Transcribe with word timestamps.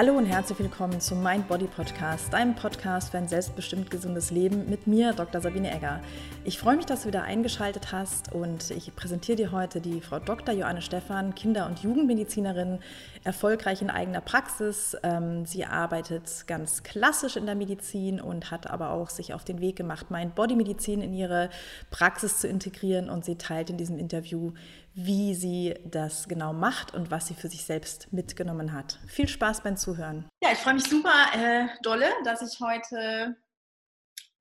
Hallo 0.00 0.16
und 0.16 0.24
herzlich 0.24 0.58
willkommen 0.58 0.98
zum 0.98 1.22
Mind 1.22 1.46
Body 1.46 1.66
Podcast, 1.66 2.32
deinem 2.32 2.54
Podcast 2.54 3.10
für 3.10 3.18
ein 3.18 3.28
selbstbestimmt 3.28 3.90
gesundes 3.90 4.30
Leben 4.30 4.66
mit 4.70 4.86
mir, 4.86 5.12
Dr. 5.12 5.42
Sabine 5.42 5.70
Egger. 5.70 6.00
Ich 6.42 6.58
freue 6.58 6.76
mich, 6.76 6.86
dass 6.86 7.02
du 7.02 7.08
wieder 7.08 7.24
eingeschaltet 7.24 7.92
hast 7.92 8.32
und 8.32 8.70
ich 8.70 8.96
präsentiere 8.96 9.36
dir 9.36 9.52
heute 9.52 9.82
die 9.82 10.00
Frau 10.00 10.18
Dr. 10.18 10.54
Joanne 10.54 10.80
Stephan, 10.80 11.34
Kinder- 11.34 11.66
und 11.66 11.80
Jugendmedizinerin, 11.80 12.78
erfolgreich 13.24 13.82
in 13.82 13.90
eigener 13.90 14.22
Praxis. 14.22 14.96
Ähm, 15.02 15.44
sie 15.44 15.66
arbeitet 15.66 16.46
ganz 16.46 16.82
klassisch 16.82 17.36
in 17.36 17.44
der 17.44 17.54
Medizin 17.54 18.22
und 18.22 18.50
hat 18.50 18.70
aber 18.70 18.92
auch 18.92 19.10
sich 19.10 19.34
auf 19.34 19.44
den 19.44 19.60
Weg 19.60 19.76
gemacht, 19.76 20.10
Mind 20.10 20.34
Body 20.34 20.56
Medizin 20.56 21.02
in 21.02 21.12
ihre 21.12 21.50
Praxis 21.90 22.38
zu 22.38 22.48
integrieren 22.48 23.10
und 23.10 23.26
sie 23.26 23.36
teilt 23.36 23.68
in 23.68 23.76
diesem 23.76 23.98
Interview, 23.98 24.52
wie 24.94 25.34
sie 25.34 25.74
das 25.84 26.28
genau 26.28 26.52
macht 26.52 26.94
und 26.94 27.10
was 27.10 27.26
sie 27.26 27.34
für 27.34 27.48
sich 27.48 27.64
selbst 27.64 28.12
mitgenommen 28.12 28.72
hat. 28.72 28.98
Viel 29.06 29.28
Spaß 29.28 29.62
beim 29.62 29.76
Zuhören. 29.76 30.28
Ja, 30.42 30.52
ich 30.52 30.58
freue 30.58 30.74
mich 30.74 30.84
super 30.84 31.14
äh, 31.34 31.68
dolle, 31.82 32.10
dass 32.24 32.42
ich 32.42 32.60
heute 32.60 33.36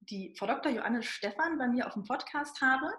die 0.10 0.34
Frau 0.38 0.48
Dr. 0.48 0.72
Joanne 0.72 1.04
Stephan 1.04 1.58
bei 1.58 1.68
mir 1.68 1.86
auf 1.86 1.94
dem 1.94 2.04
Podcast 2.04 2.62
habe. 2.62 2.92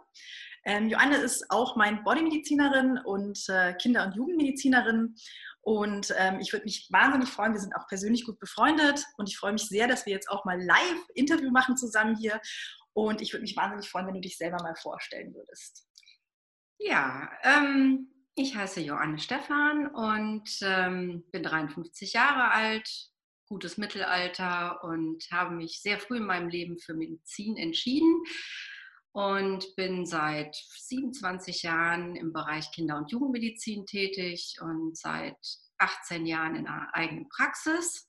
Ähm, 0.65 0.89
Joanne 0.89 1.17
ist 1.17 1.51
auch 1.51 1.77
mein 1.77 2.05
Bodymedizinerin 2.05 2.99
und 3.05 3.39
äh, 3.49 3.75
Kinder- 3.75 4.07
und 4.07 4.15
Jugendmedizinerin. 4.15 5.17
Und 5.63 6.15
ähm, 6.17 6.41
ich 6.41 6.53
würde 6.53 6.65
mich 6.65 6.89
wahnsinnig 6.91 7.29
freuen, 7.29 7.53
wir 7.53 7.61
sind 7.61 7.75
auch 7.77 7.87
persönlich 7.87 8.25
gut 8.25 8.39
befreundet 8.39 9.05
und 9.19 9.29
ich 9.29 9.37
freue 9.37 9.53
mich 9.53 9.67
sehr, 9.67 9.89
dass 9.89 10.07
wir 10.07 10.13
jetzt 10.13 10.31
auch 10.31 10.45
mal 10.45 10.61
live 10.61 11.07
Interview 11.15 11.51
machen 11.51 11.77
zusammen 11.77 12.17
hier. 12.17 12.41
Und 12.93 13.21
ich 13.21 13.33
würde 13.33 13.43
mich 13.43 13.57
wahnsinnig 13.57 13.89
freuen, 13.89 14.07
wenn 14.07 14.15
du 14.15 14.21
dich 14.21 14.37
selber 14.37 14.57
mal 14.63 14.75
vorstellen 14.75 15.35
würdest. 15.35 15.87
Ja, 16.83 17.31
ähm, 17.43 18.09
ich 18.35 18.57
heiße 18.57 18.81
Joanne 18.81 19.19
Stephan 19.19 19.89
und 19.89 20.49
ähm, 20.63 21.25
bin 21.31 21.43
53 21.43 22.15
Jahre 22.15 22.53
alt, 22.53 22.91
gutes 23.47 23.77
Mittelalter 23.77 24.83
und 24.83 25.23
habe 25.31 25.55
mich 25.55 25.83
sehr 25.83 25.99
früh 25.99 26.17
in 26.17 26.25
meinem 26.25 26.49
Leben 26.49 26.79
für 26.79 26.95
Medizin 26.95 27.59
entschieden 27.59 28.23
und 29.13 29.77
bin 29.77 30.07
seit 30.07 30.57
27 30.57 31.65
Jahren 31.65 32.17
im 32.17 32.33
Bereich 32.33 32.73
Kinder- 32.73 32.97
und 32.97 33.13
Jugendmedizin 33.13 33.85
tätig 33.85 34.57
und 34.63 34.97
seit 34.97 35.37
18 35.77 36.25
Jahren 36.25 36.55
in 36.55 36.67
einer 36.67 36.95
eigenen 36.95 37.29
Praxis 37.29 38.09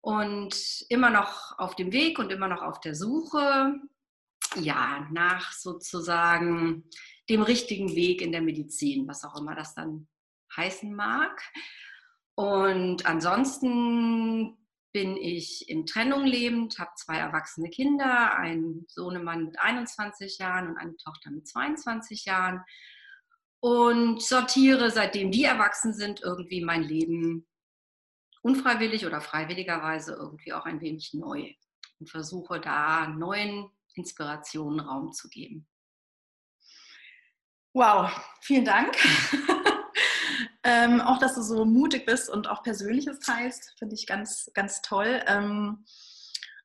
und 0.00 0.56
immer 0.88 1.10
noch 1.10 1.58
auf 1.58 1.76
dem 1.76 1.92
Weg 1.92 2.18
und 2.18 2.32
immer 2.32 2.48
noch 2.48 2.62
auf 2.62 2.80
der 2.80 2.94
Suche, 2.94 3.74
ja, 4.54 5.06
nach 5.12 5.52
sozusagen 5.52 6.88
dem 7.28 7.42
richtigen 7.42 7.94
Weg 7.94 8.22
in 8.22 8.32
der 8.32 8.42
Medizin, 8.42 9.06
was 9.08 9.24
auch 9.24 9.36
immer 9.38 9.54
das 9.54 9.74
dann 9.74 10.08
heißen 10.56 10.94
mag. 10.94 11.42
Und 12.34 13.06
ansonsten 13.06 14.56
bin 14.92 15.16
ich 15.16 15.68
in 15.68 15.84
Trennung 15.84 16.24
lebend, 16.24 16.78
habe 16.78 16.90
zwei 16.96 17.16
erwachsene 17.16 17.68
Kinder, 17.68 18.36
einen 18.36 18.86
Sohnemann 18.88 19.46
mit 19.46 19.58
21 19.58 20.38
Jahren 20.38 20.68
und 20.68 20.78
eine 20.78 20.96
Tochter 20.96 21.30
mit 21.30 21.46
22 21.46 22.24
Jahren 22.24 22.62
und 23.60 24.22
sortiere, 24.22 24.90
seitdem 24.90 25.30
die 25.30 25.44
erwachsen 25.44 25.92
sind, 25.92 26.22
irgendwie 26.22 26.64
mein 26.64 26.82
Leben 26.82 27.46
unfreiwillig 28.42 29.06
oder 29.06 29.20
freiwilligerweise 29.20 30.14
irgendwie 30.14 30.52
auch 30.52 30.66
ein 30.66 30.80
wenig 30.80 31.12
neu 31.14 31.52
und 31.98 32.08
versuche 32.08 32.60
da 32.60 33.08
neuen 33.08 33.68
Inspirationen 33.94 34.80
Raum 34.80 35.12
zu 35.12 35.28
geben. 35.28 35.66
Wow, 37.76 38.10
vielen 38.40 38.64
Dank. 38.64 38.96
ähm, 40.64 41.02
auch, 41.02 41.18
dass 41.18 41.34
du 41.34 41.42
so 41.42 41.66
mutig 41.66 42.06
bist 42.06 42.30
und 42.30 42.48
auch 42.48 42.62
Persönliches 42.62 43.18
teilst, 43.18 43.74
finde 43.78 43.94
ich 43.94 44.06
ganz, 44.06 44.50
ganz 44.54 44.80
toll. 44.80 45.22
Ähm, 45.26 45.84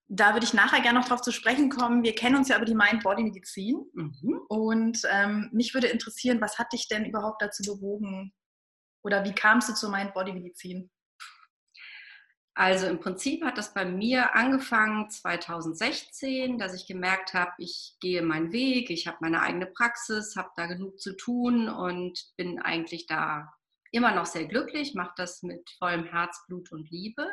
da 0.07 0.31
würde 0.31 0.45
ich 0.45 0.53
nachher 0.53 0.79
gerne 0.79 0.99
noch 0.99 1.09
drauf 1.09 1.19
zu 1.19 1.33
sprechen 1.33 1.69
kommen. 1.69 2.03
Wir 2.03 2.16
kennen 2.16 2.38
uns 2.38 2.47
ja 2.47 2.55
über 2.55 2.63
die 2.63 2.75
Mind-Body-Medizin. 2.75 3.83
Mhm. 3.94 4.39
Und 4.47 5.01
ähm, 5.11 5.49
mich 5.51 5.73
würde 5.73 5.88
interessieren, 5.88 6.39
was 6.39 6.57
hat 6.57 6.72
dich 6.72 6.88
denn 6.88 7.03
überhaupt 7.03 7.41
dazu 7.41 7.61
bewogen? 7.63 8.33
Oder 9.03 9.25
wie 9.25 9.35
kamst 9.35 9.67
du 9.67 9.73
zur 9.73 9.91
Mind-Body-Medizin? 9.91 10.89
Also 12.53 12.88
im 12.88 13.00
Prinzip 13.00 13.45
hat 13.45 13.57
das 13.57 13.73
bei 13.73 13.85
mir 13.85 14.35
angefangen 14.35 15.09
2016, 15.09 16.57
dass 16.57 16.73
ich 16.73 16.85
gemerkt 16.85 17.34
habe, 17.34 17.51
ich 17.57 17.95
gehe 18.01 18.22
meinen 18.22 18.51
Weg, 18.51 18.89
ich 18.89 19.07
habe 19.07 19.17
meine 19.22 19.41
eigene 19.41 19.67
Praxis, 19.67 20.35
habe 20.35 20.50
da 20.57 20.66
genug 20.66 21.00
zu 21.00 21.16
tun 21.16 21.69
und 21.69 22.19
bin 22.35 22.59
eigentlich 22.59 23.07
da 23.07 23.53
immer 23.91 24.13
noch 24.13 24.25
sehr 24.25 24.45
glücklich, 24.45 24.94
mache 24.95 25.13
das 25.16 25.44
mit 25.44 25.69
vollem 25.79 26.06
Herzblut 26.06 26.72
und 26.72 26.90
Liebe. 26.91 27.25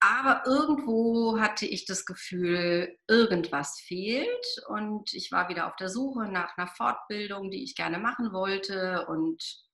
Aber 0.00 0.42
irgendwo 0.44 1.40
hatte 1.40 1.64
ich 1.64 1.86
das 1.86 2.04
Gefühl, 2.04 2.98
irgendwas 3.08 3.80
fehlt 3.80 4.46
und 4.68 5.14
ich 5.14 5.32
war 5.32 5.48
wieder 5.48 5.68
auf 5.68 5.76
der 5.76 5.88
Suche 5.88 6.28
nach 6.28 6.56
einer 6.56 6.68
Fortbildung, 6.68 7.50
die 7.50 7.62
ich 7.62 7.74
gerne 7.76 7.98
machen 7.98 8.32
wollte 8.32 9.06
und 9.06 9.65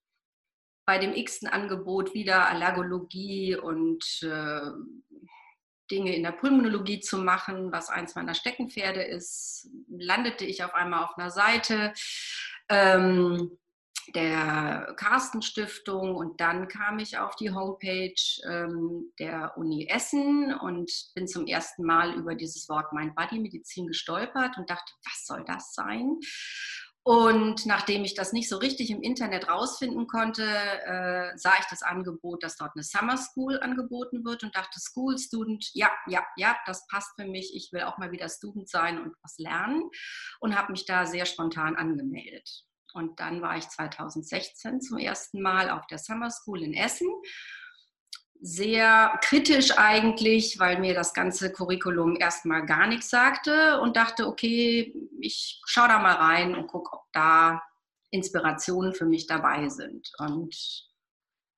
bei 0.84 0.98
dem 0.98 1.14
x-ten 1.14 1.48
Angebot 1.48 2.14
wieder 2.14 2.48
Allergologie 2.48 3.56
und 3.56 4.04
äh, 4.22 4.60
Dinge 5.90 6.14
in 6.16 6.22
der 6.22 6.32
Pulmonologie 6.32 7.00
zu 7.00 7.18
machen, 7.18 7.70
was 7.70 7.90
eins 7.90 8.14
meiner 8.14 8.34
Steckenpferde 8.34 9.02
ist, 9.02 9.68
landete 9.88 10.44
ich 10.44 10.64
auf 10.64 10.74
einmal 10.74 11.04
auf 11.04 11.18
einer 11.18 11.30
Seite 11.30 11.92
ähm, 12.68 13.58
der 14.14 14.94
Carsten 14.96 15.42
Stiftung 15.42 16.16
und 16.16 16.40
dann 16.40 16.66
kam 16.68 16.98
ich 16.98 17.18
auf 17.18 17.36
die 17.36 17.52
Homepage 17.52 18.14
ähm, 18.48 19.12
der 19.18 19.56
Uni 19.56 19.86
Essen 19.88 20.54
und 20.54 20.90
bin 21.14 21.28
zum 21.28 21.46
ersten 21.46 21.84
Mal 21.84 22.14
über 22.14 22.34
dieses 22.34 22.68
Wort 22.68 22.92
Mind 22.92 23.14
Body 23.14 23.38
Medizin 23.38 23.86
gestolpert 23.86 24.58
und 24.58 24.68
dachte, 24.68 24.92
was 25.04 25.26
soll 25.26 25.44
das 25.46 25.72
sein? 25.74 26.18
Und 27.04 27.66
nachdem 27.66 28.04
ich 28.04 28.14
das 28.14 28.32
nicht 28.32 28.48
so 28.48 28.58
richtig 28.58 28.90
im 28.90 29.02
Internet 29.02 29.48
rausfinden 29.48 30.06
konnte, 30.06 30.44
äh, 30.44 31.36
sah 31.36 31.54
ich 31.58 31.66
das 31.68 31.82
Angebot, 31.82 32.44
dass 32.44 32.56
dort 32.56 32.72
eine 32.76 32.84
Summer 32.84 33.16
School 33.16 33.58
angeboten 33.58 34.24
wird 34.24 34.44
und 34.44 34.54
dachte, 34.54 34.78
School 34.78 35.18
Student, 35.18 35.68
ja, 35.74 35.90
ja, 36.06 36.24
ja, 36.36 36.56
das 36.64 36.86
passt 36.86 37.10
für 37.16 37.26
mich. 37.26 37.56
Ich 37.56 37.72
will 37.72 37.82
auch 37.82 37.98
mal 37.98 38.12
wieder 38.12 38.28
Student 38.28 38.68
sein 38.68 39.02
und 39.02 39.16
was 39.22 39.36
lernen 39.38 39.90
und 40.38 40.56
habe 40.56 40.70
mich 40.70 40.86
da 40.86 41.04
sehr 41.04 41.26
spontan 41.26 41.74
angemeldet. 41.74 42.48
Und 42.94 43.18
dann 43.18 43.42
war 43.42 43.56
ich 43.56 43.68
2016 43.68 44.80
zum 44.80 44.98
ersten 44.98 45.42
Mal 45.42 45.70
auf 45.70 45.86
der 45.88 45.98
Summer 45.98 46.30
School 46.30 46.62
in 46.62 46.74
Essen 46.74 47.08
sehr 48.44 49.20
kritisch 49.22 49.78
eigentlich, 49.78 50.58
weil 50.58 50.80
mir 50.80 50.94
das 50.94 51.14
ganze 51.14 51.52
Curriculum 51.52 52.16
erstmal 52.18 52.66
gar 52.66 52.88
nichts 52.88 53.08
sagte 53.08 53.80
und 53.80 53.96
dachte, 53.96 54.26
okay, 54.26 54.92
ich 55.20 55.60
schaue 55.64 55.86
da 55.86 56.00
mal 56.00 56.16
rein 56.16 56.56
und 56.56 56.66
gucke, 56.66 56.92
ob 56.92 57.04
da 57.12 57.62
Inspirationen 58.10 58.94
für 58.94 59.06
mich 59.06 59.28
dabei 59.28 59.68
sind. 59.68 60.10
Und 60.18 60.56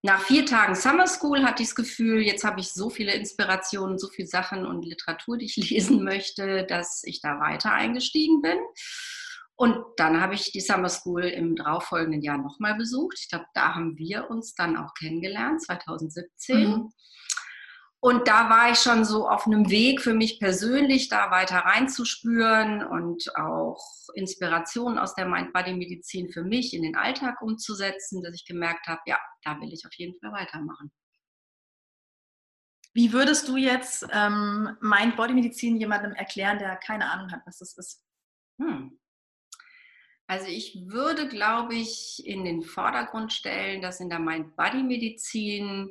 nach 0.03 0.21
vier 0.21 0.45
Tagen 0.45 0.75
Summer 0.75 1.07
School 1.07 1.43
hatte 1.43 1.63
ich 1.63 1.71
das 1.71 1.75
Gefühl, 1.75 2.21
jetzt 2.21 2.45
habe 2.45 2.61
ich 2.61 2.71
so 2.71 2.91
viele 2.91 3.15
Inspirationen, 3.15 3.99
so 3.99 4.09
viele 4.09 4.29
Sachen 4.29 4.67
und 4.67 4.85
Literatur, 4.85 5.39
die 5.39 5.47
ich 5.47 5.57
lesen 5.71 6.05
möchte, 6.05 6.65
dass 6.65 7.03
ich 7.05 7.23
da 7.23 7.41
weiter 7.41 7.73
eingestiegen 7.73 8.43
bin. 8.43 8.59
Und 9.57 9.85
dann 9.97 10.21
habe 10.21 10.35
ich 10.35 10.51
die 10.51 10.61
Summer 10.61 10.89
School 10.89 11.25
im 11.25 11.55
darauffolgenden 11.55 12.23
Jahr 12.23 12.39
nochmal 12.39 12.75
besucht. 12.75 13.19
Ich 13.21 13.29
glaube, 13.29 13.47
da 13.55 13.75
haben 13.75 13.97
wir 13.97 14.29
uns 14.29 14.55
dann 14.55 14.77
auch 14.77 14.95
kennengelernt, 14.95 15.63
2017. 15.63 16.71
Mhm. 16.71 16.93
Und 18.01 18.29
da 18.29 18.51
war 18.51 18.71
ich 18.71 18.81
schon 18.81 19.05
so 19.07 19.29
auf 19.29 19.47
einem 19.47 19.71
Weg 19.71 20.03
für 20.03 20.13
mich 20.13 20.39
persönlich, 20.39 21.09
da 21.09 21.31
weiter 21.31 21.61
reinzuspüren 21.61 22.85
und 22.85 23.35
auch 23.37 23.81
Inspirationen 24.15 24.99
aus 24.99 25.15
der 25.15 25.27
Mind-Body-Medizin 25.27 26.29
für 26.31 26.43
mich 26.43 26.75
in 26.75 26.83
den 26.83 26.97
Alltag 26.97 27.41
umzusetzen, 27.41 28.23
dass 28.23 28.35
ich 28.35 28.45
gemerkt 28.45 28.89
habe, 28.89 29.01
ja, 29.07 29.19
da 29.43 29.59
will 29.59 29.73
ich 29.73 29.87
auf 29.87 29.95
jeden 29.95 30.19
Fall 30.21 30.33
weitermachen. 30.33 30.93
Wie 32.93 33.13
würdest 33.15 33.49
du 33.49 33.57
jetzt 33.57 34.07
ähm, 34.13 34.77
Mind-Body-Medizin 34.83 35.79
jemandem 35.79 36.13
erklären, 36.13 36.59
der 36.59 36.77
keine 36.77 37.11
Ahnung 37.11 37.33
hat, 37.33 37.41
was 37.47 37.59
das 37.59 37.75
ist? 37.79 38.05
Hm. 38.61 38.94
Also 40.35 40.49
ich 40.49 40.77
würde, 40.87 41.29
glaube 41.29 41.77
ich, 41.77 42.27
in 42.27 42.45
den 42.45 42.63
Vordergrund 42.63 43.33
stellen, 43.33 43.81
dass 43.81 44.01
in 44.01 44.11
der 44.11 44.19
Mind-Body-Medizin 44.19 45.89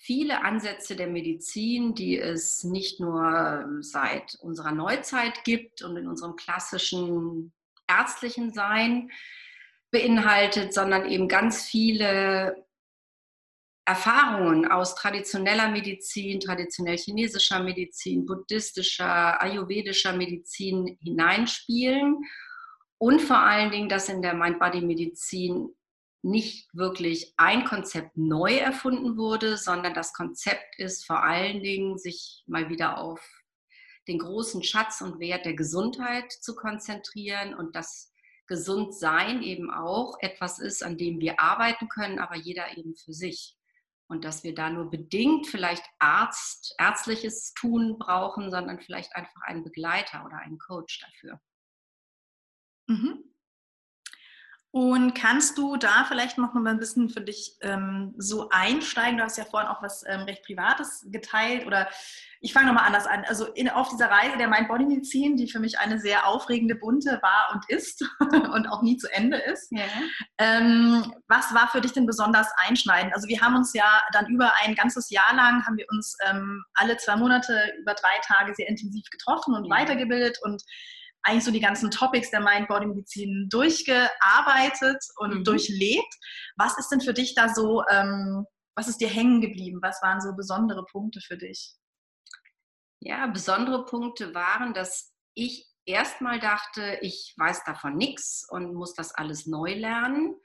viele 0.00 0.42
Ansätze 0.42 0.96
der 0.96 1.08
Medizin, 1.08 1.94
die 1.94 2.18
es 2.18 2.64
nicht 2.64 3.00
nur 3.00 3.68
seit 3.80 4.36
unserer 4.36 4.72
Neuzeit 4.72 5.44
gibt 5.44 5.82
und 5.82 5.94
in 5.98 6.08
unserem 6.08 6.36
klassischen 6.36 7.52
ärztlichen 7.86 8.54
Sein 8.54 9.10
beinhaltet, 9.90 10.72
sondern 10.72 11.04
eben 11.10 11.28
ganz 11.28 11.66
viele 11.66 12.64
Erfahrungen 13.84 14.66
aus 14.72 14.94
traditioneller 14.94 15.68
Medizin, 15.68 16.40
traditionell 16.40 16.96
chinesischer 16.96 17.62
Medizin, 17.62 18.24
buddhistischer, 18.24 19.38
ayurvedischer 19.42 20.14
Medizin 20.14 20.96
hineinspielen 21.02 22.24
und 23.04 23.20
vor 23.20 23.38
allen 23.38 23.70
Dingen, 23.70 23.90
dass 23.90 24.08
in 24.08 24.22
der 24.22 24.32
Mind-Body-Medizin 24.32 25.76
nicht 26.22 26.74
wirklich 26.74 27.34
ein 27.36 27.66
Konzept 27.66 28.16
neu 28.16 28.56
erfunden 28.56 29.18
wurde, 29.18 29.58
sondern 29.58 29.92
das 29.92 30.14
Konzept 30.14 30.78
ist 30.78 31.04
vor 31.04 31.22
allen 31.22 31.62
Dingen, 31.62 31.98
sich 31.98 32.42
mal 32.46 32.70
wieder 32.70 32.96
auf 32.96 33.20
den 34.08 34.20
großen 34.20 34.62
Schatz 34.62 35.02
und 35.02 35.20
Wert 35.20 35.44
der 35.44 35.52
Gesundheit 35.52 36.32
zu 36.32 36.54
konzentrieren 36.54 37.54
und 37.54 37.76
das 37.76 38.10
Gesundsein 38.46 39.42
eben 39.42 39.70
auch 39.70 40.16
etwas 40.20 40.58
ist, 40.58 40.82
an 40.82 40.96
dem 40.96 41.20
wir 41.20 41.40
arbeiten 41.40 41.90
können, 41.90 42.18
aber 42.18 42.36
jeder 42.36 42.78
eben 42.78 42.96
für 42.96 43.12
sich. 43.12 43.54
Und 44.06 44.24
dass 44.24 44.44
wir 44.44 44.54
da 44.54 44.70
nur 44.70 44.88
bedingt 44.88 45.46
vielleicht 45.46 45.84
Arzt, 45.98 46.74
ärztliches 46.78 47.52
Tun 47.52 47.98
brauchen, 47.98 48.50
sondern 48.50 48.80
vielleicht 48.80 49.14
einfach 49.14 49.42
einen 49.42 49.62
Begleiter 49.62 50.24
oder 50.24 50.38
einen 50.38 50.58
Coach 50.58 51.00
dafür. 51.00 51.38
Mhm. 52.86 53.24
Und 54.74 55.14
kannst 55.14 55.56
du 55.56 55.76
da 55.76 56.04
vielleicht 56.08 56.36
noch 56.36 56.52
mal 56.52 56.66
ein 56.66 56.80
bisschen 56.80 57.08
für 57.08 57.20
dich 57.20 57.56
ähm, 57.60 58.12
so 58.18 58.48
einsteigen? 58.50 59.18
Du 59.18 59.22
hast 59.22 59.38
ja 59.38 59.44
vorhin 59.44 59.70
auch 59.70 59.84
was 59.84 60.02
ähm, 60.04 60.22
recht 60.22 60.44
Privates 60.44 61.06
geteilt 61.12 61.64
oder 61.64 61.88
ich 62.40 62.52
fange 62.52 62.66
nochmal 62.66 62.84
anders 62.84 63.06
an. 63.06 63.24
Also 63.28 63.46
in, 63.46 63.68
auf 63.68 63.88
dieser 63.90 64.10
Reise 64.10 64.36
der 64.36 64.48
Mind-Body-Medizin, 64.48 65.36
die 65.36 65.48
für 65.48 65.60
mich 65.60 65.78
eine 65.78 66.00
sehr 66.00 66.26
aufregende, 66.26 66.74
bunte 66.74 67.20
war 67.22 67.50
und 67.54 67.64
ist 67.70 68.04
und 68.52 68.66
auch 68.66 68.82
nie 68.82 68.96
zu 68.96 69.06
Ende 69.12 69.36
ist. 69.36 69.70
Ja. 69.70 69.84
Ähm, 70.38 71.14
was 71.28 71.54
war 71.54 71.68
für 71.68 71.80
dich 71.80 71.92
denn 71.92 72.04
besonders 72.04 72.48
einschneidend? 72.66 73.14
Also 73.14 73.28
wir 73.28 73.40
haben 73.40 73.54
uns 73.54 73.74
ja 73.74 74.02
dann 74.12 74.26
über 74.26 74.52
ein 74.64 74.74
ganzes 74.74 75.08
Jahr 75.08 75.36
lang, 75.36 75.64
haben 75.64 75.76
wir 75.76 75.86
uns 75.90 76.16
ähm, 76.28 76.64
alle 76.74 76.96
zwei 76.96 77.14
Monate 77.14 77.72
über 77.80 77.94
drei 77.94 78.18
Tage 78.26 78.52
sehr 78.56 78.68
intensiv 78.68 79.08
getroffen 79.08 79.54
und 79.54 79.66
ja. 79.66 79.70
weitergebildet 79.70 80.40
und 80.42 80.64
eigentlich 81.24 81.44
so 81.44 81.50
die 81.50 81.60
ganzen 81.60 81.90
Topics 81.90 82.30
der 82.30 82.40
Mind-Body-Medizin 82.40 83.48
durchgearbeitet 83.50 85.02
und 85.16 85.38
mhm. 85.38 85.44
durchlebt. 85.44 86.14
Was 86.56 86.78
ist 86.78 86.90
denn 86.90 87.00
für 87.00 87.14
dich 87.14 87.34
da 87.34 87.48
so, 87.48 87.82
ähm, 87.90 88.46
was 88.76 88.88
ist 88.88 89.00
dir 89.00 89.08
hängen 89.08 89.40
geblieben? 89.40 89.80
Was 89.82 90.00
waren 90.02 90.20
so 90.20 90.34
besondere 90.36 90.84
Punkte 90.84 91.20
für 91.20 91.38
dich? 91.38 91.74
Ja, 93.00 93.26
besondere 93.26 93.84
Punkte 93.86 94.34
waren, 94.34 94.74
dass 94.74 95.12
ich 95.34 95.66
erstmal 95.86 96.40
dachte, 96.40 96.98
ich 97.00 97.34
weiß 97.38 97.64
davon 97.64 97.96
nichts 97.96 98.46
und 98.48 98.74
muss 98.74 98.94
das 98.94 99.14
alles 99.14 99.46
neu 99.46 99.74
lernen. 99.74 100.36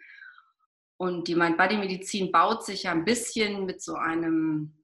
Und 0.98 1.28
die 1.28 1.36
Mind-Body-Medizin 1.36 2.32
baut 2.32 2.66
sich 2.66 2.84
ja 2.84 2.92
ein 2.92 3.06
bisschen 3.06 3.66
mit 3.66 3.82
so 3.82 3.96
einem 3.96 4.79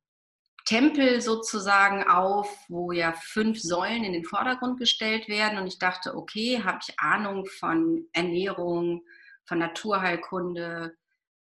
Tempel 0.65 1.21
sozusagen 1.21 2.03
auf, 2.03 2.49
wo 2.69 2.91
ja 2.91 3.13
fünf 3.13 3.61
Säulen 3.61 4.03
in 4.03 4.13
den 4.13 4.25
Vordergrund 4.25 4.79
gestellt 4.79 5.27
werden. 5.27 5.59
Und 5.59 5.67
ich 5.67 5.77
dachte, 5.77 6.15
okay, 6.15 6.63
habe 6.63 6.79
ich 6.81 6.99
Ahnung 6.99 7.45
von 7.59 8.07
Ernährung, 8.13 9.03
von 9.45 9.59
Naturheilkunde, 9.59 10.95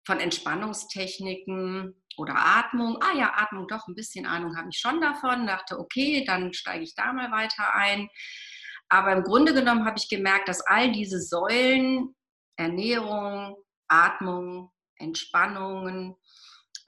von 0.07 0.21
Entspannungstechniken 0.21 2.01
oder 2.17 2.35
Atmung. 2.37 2.99
Ah 3.03 3.17
ja, 3.17 3.33
Atmung, 3.37 3.67
doch, 3.67 3.89
ein 3.89 3.97
bisschen 3.97 4.25
Ahnung 4.25 4.57
habe 4.57 4.69
ich 4.71 4.79
schon 4.79 5.01
davon. 5.01 5.47
Dachte, 5.47 5.79
okay, 5.79 6.25
dann 6.25 6.55
steige 6.55 6.85
ich 6.85 6.95
da 6.95 7.13
mal 7.13 7.33
weiter 7.33 7.75
ein. 7.75 8.09
Aber 8.89 9.13
im 9.13 9.25
Grunde 9.25 9.53
genommen 9.53 9.85
habe 9.85 9.99
ich 9.99 10.09
gemerkt, 10.09 10.49
dass 10.49 10.61
all 10.61 10.93
diese 10.93 11.21
Säulen, 11.21 12.15
Ernährung, 12.57 13.57
Atmung, 13.89 14.71
Entspannungen, 14.97 16.17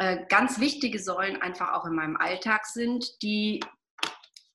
äh, 0.00 0.25
ganz 0.31 0.58
wichtige 0.61 0.99
Säulen 0.99 1.43
einfach 1.43 1.75
auch 1.75 1.85
in 1.85 1.94
meinem 1.94 2.17
Alltag 2.17 2.64
sind, 2.64 3.05
die 3.20 3.61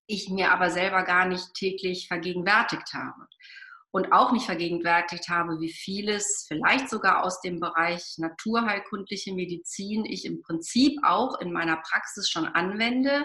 ich 0.07 0.27
mir 0.27 0.51
aber 0.51 0.71
selber 0.71 1.03
gar 1.03 1.27
nicht 1.27 1.53
täglich 1.53 2.07
vergegenwärtigt 2.07 2.95
habe. 2.95 3.27
Und 3.91 4.11
auch 4.11 4.31
nicht 4.31 4.47
vergegenwärtigt 4.47 5.29
habe, 5.29 5.59
wie 5.61 5.71
vieles, 5.71 6.45
vielleicht 6.47 6.89
sogar 6.89 7.23
aus 7.23 7.41
dem 7.41 7.59
Bereich 7.59 8.15
naturheilkundliche 8.17 9.35
Medizin, 9.35 10.03
ich 10.03 10.25
im 10.25 10.41
Prinzip 10.41 10.97
auch 11.03 11.39
in 11.39 11.53
meiner 11.53 11.77
Praxis 11.77 12.27
schon 12.27 12.47
anwende, 12.47 13.23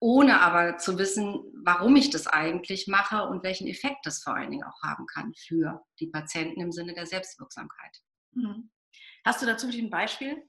ohne 0.00 0.42
aber 0.42 0.76
zu 0.76 0.98
wissen, 0.98 1.42
warum 1.64 1.96
ich 1.96 2.10
das 2.10 2.26
eigentlich 2.26 2.86
mache 2.86 3.24
und 3.24 3.42
welchen 3.42 3.66
Effekt 3.66 4.04
das 4.04 4.22
vor 4.22 4.36
allen 4.36 4.50
Dingen 4.50 4.64
auch 4.64 4.82
haben 4.82 5.06
kann 5.06 5.32
für 5.34 5.82
die 6.00 6.08
Patienten 6.08 6.60
im 6.60 6.70
Sinne 6.70 6.92
der 6.92 7.06
Selbstwirksamkeit. 7.06 7.96
Mhm. 8.32 8.70
Hast 9.24 9.40
du 9.40 9.46
dazu 9.46 9.68
ein 9.68 9.90
Beispiel? 9.90 10.47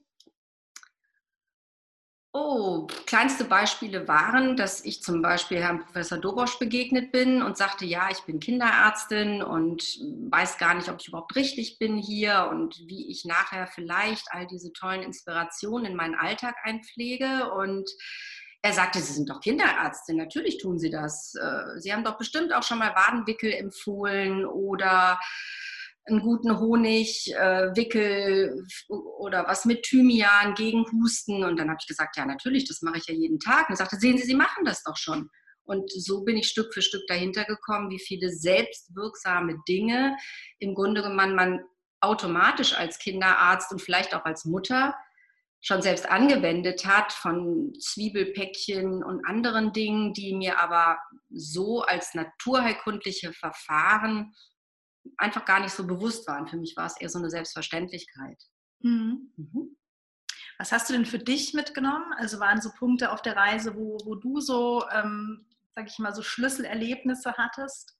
Oh, 2.32 2.86
kleinste 3.06 3.42
Beispiele 3.44 4.06
waren, 4.06 4.56
dass 4.56 4.84
ich 4.84 5.02
zum 5.02 5.20
Beispiel 5.20 5.58
Herrn 5.58 5.80
Professor 5.80 6.16
Dobosch 6.16 6.60
begegnet 6.60 7.10
bin 7.10 7.42
und 7.42 7.56
sagte, 7.56 7.84
ja, 7.84 8.08
ich 8.08 8.20
bin 8.20 8.38
Kinderärztin 8.38 9.42
und 9.42 9.98
weiß 10.30 10.56
gar 10.58 10.74
nicht, 10.74 10.88
ob 10.88 11.00
ich 11.00 11.08
überhaupt 11.08 11.34
richtig 11.34 11.80
bin 11.80 11.98
hier 11.98 12.48
und 12.52 12.84
wie 12.86 13.10
ich 13.10 13.24
nachher 13.24 13.66
vielleicht 13.66 14.28
all 14.30 14.46
diese 14.46 14.72
tollen 14.72 15.02
Inspirationen 15.02 15.90
in 15.90 15.96
meinen 15.96 16.14
Alltag 16.14 16.54
einpflege. 16.62 17.50
Und 17.52 17.90
er 18.62 18.74
sagte, 18.74 19.00
Sie 19.00 19.12
sind 19.12 19.28
doch 19.28 19.40
Kinderärztin, 19.40 20.16
natürlich 20.16 20.58
tun 20.58 20.78
Sie 20.78 20.90
das. 20.90 21.34
Äh, 21.34 21.80
Sie 21.80 21.92
haben 21.92 22.04
doch 22.04 22.16
bestimmt 22.16 22.52
auch 22.52 22.62
schon 22.62 22.78
mal 22.78 22.94
Wadenwickel 22.94 23.52
empfohlen 23.52 24.46
oder 24.46 25.18
einen 26.06 26.20
guten 26.20 26.58
Honig, 26.58 27.32
äh, 27.34 27.74
Wickel 27.76 28.66
oder 28.88 29.46
was 29.46 29.64
mit 29.64 29.82
Thymian 29.82 30.54
gegen 30.54 30.84
Husten. 30.90 31.44
Und 31.44 31.58
dann 31.58 31.68
habe 31.68 31.78
ich 31.80 31.86
gesagt, 31.86 32.16
ja, 32.16 32.24
natürlich, 32.24 32.66
das 32.66 32.82
mache 32.82 32.98
ich 32.98 33.06
ja 33.06 33.14
jeden 33.14 33.38
Tag. 33.38 33.68
Und 33.68 33.76
sagte, 33.76 33.96
sehen 33.96 34.18
Sie, 34.18 34.24
Sie 34.24 34.34
machen 34.34 34.64
das 34.64 34.82
doch 34.82 34.96
schon. 34.96 35.30
Und 35.62 35.90
so 35.90 36.24
bin 36.24 36.36
ich 36.36 36.48
Stück 36.48 36.74
für 36.74 36.82
Stück 36.82 37.06
dahinter 37.06 37.44
gekommen, 37.44 37.90
wie 37.90 38.00
viele 38.00 38.30
selbstwirksame 38.30 39.58
Dinge 39.68 40.16
im 40.58 40.74
Grunde 40.74 41.02
genommen 41.02 41.36
man 41.36 41.60
automatisch 42.00 42.74
als 42.74 42.98
Kinderarzt 42.98 43.70
und 43.70 43.80
vielleicht 43.80 44.14
auch 44.14 44.24
als 44.24 44.44
Mutter 44.44 44.94
schon 45.60 45.82
selbst 45.82 46.10
angewendet 46.10 46.86
hat, 46.86 47.12
von 47.12 47.74
Zwiebelpäckchen 47.78 49.04
und 49.04 49.24
anderen 49.26 49.72
Dingen, 49.72 50.14
die 50.14 50.34
mir 50.34 50.58
aber 50.58 50.98
so 51.28 51.82
als 51.82 52.14
naturheilkundliche 52.14 53.32
Verfahren 53.34 54.32
einfach 55.16 55.44
gar 55.44 55.60
nicht 55.60 55.72
so 55.72 55.86
bewusst 55.86 56.26
waren. 56.28 56.46
Für 56.46 56.56
mich 56.56 56.76
war 56.76 56.86
es 56.86 57.00
eher 57.00 57.08
so 57.08 57.18
eine 57.18 57.30
Selbstverständlichkeit. 57.30 58.42
Mhm. 58.80 59.32
Mhm. 59.36 59.76
Was 60.58 60.72
hast 60.72 60.88
du 60.88 60.92
denn 60.92 61.06
für 61.06 61.18
dich 61.18 61.54
mitgenommen? 61.54 62.12
Also 62.18 62.38
waren 62.38 62.60
so 62.60 62.70
Punkte 62.72 63.12
auf 63.12 63.22
der 63.22 63.36
Reise, 63.36 63.76
wo, 63.76 63.98
wo 64.04 64.14
du 64.14 64.40
so, 64.40 64.84
ähm, 64.92 65.46
sag 65.70 65.86
ich 65.86 65.98
mal, 65.98 66.14
so 66.14 66.22
Schlüsselerlebnisse 66.22 67.32
hattest? 67.36 67.96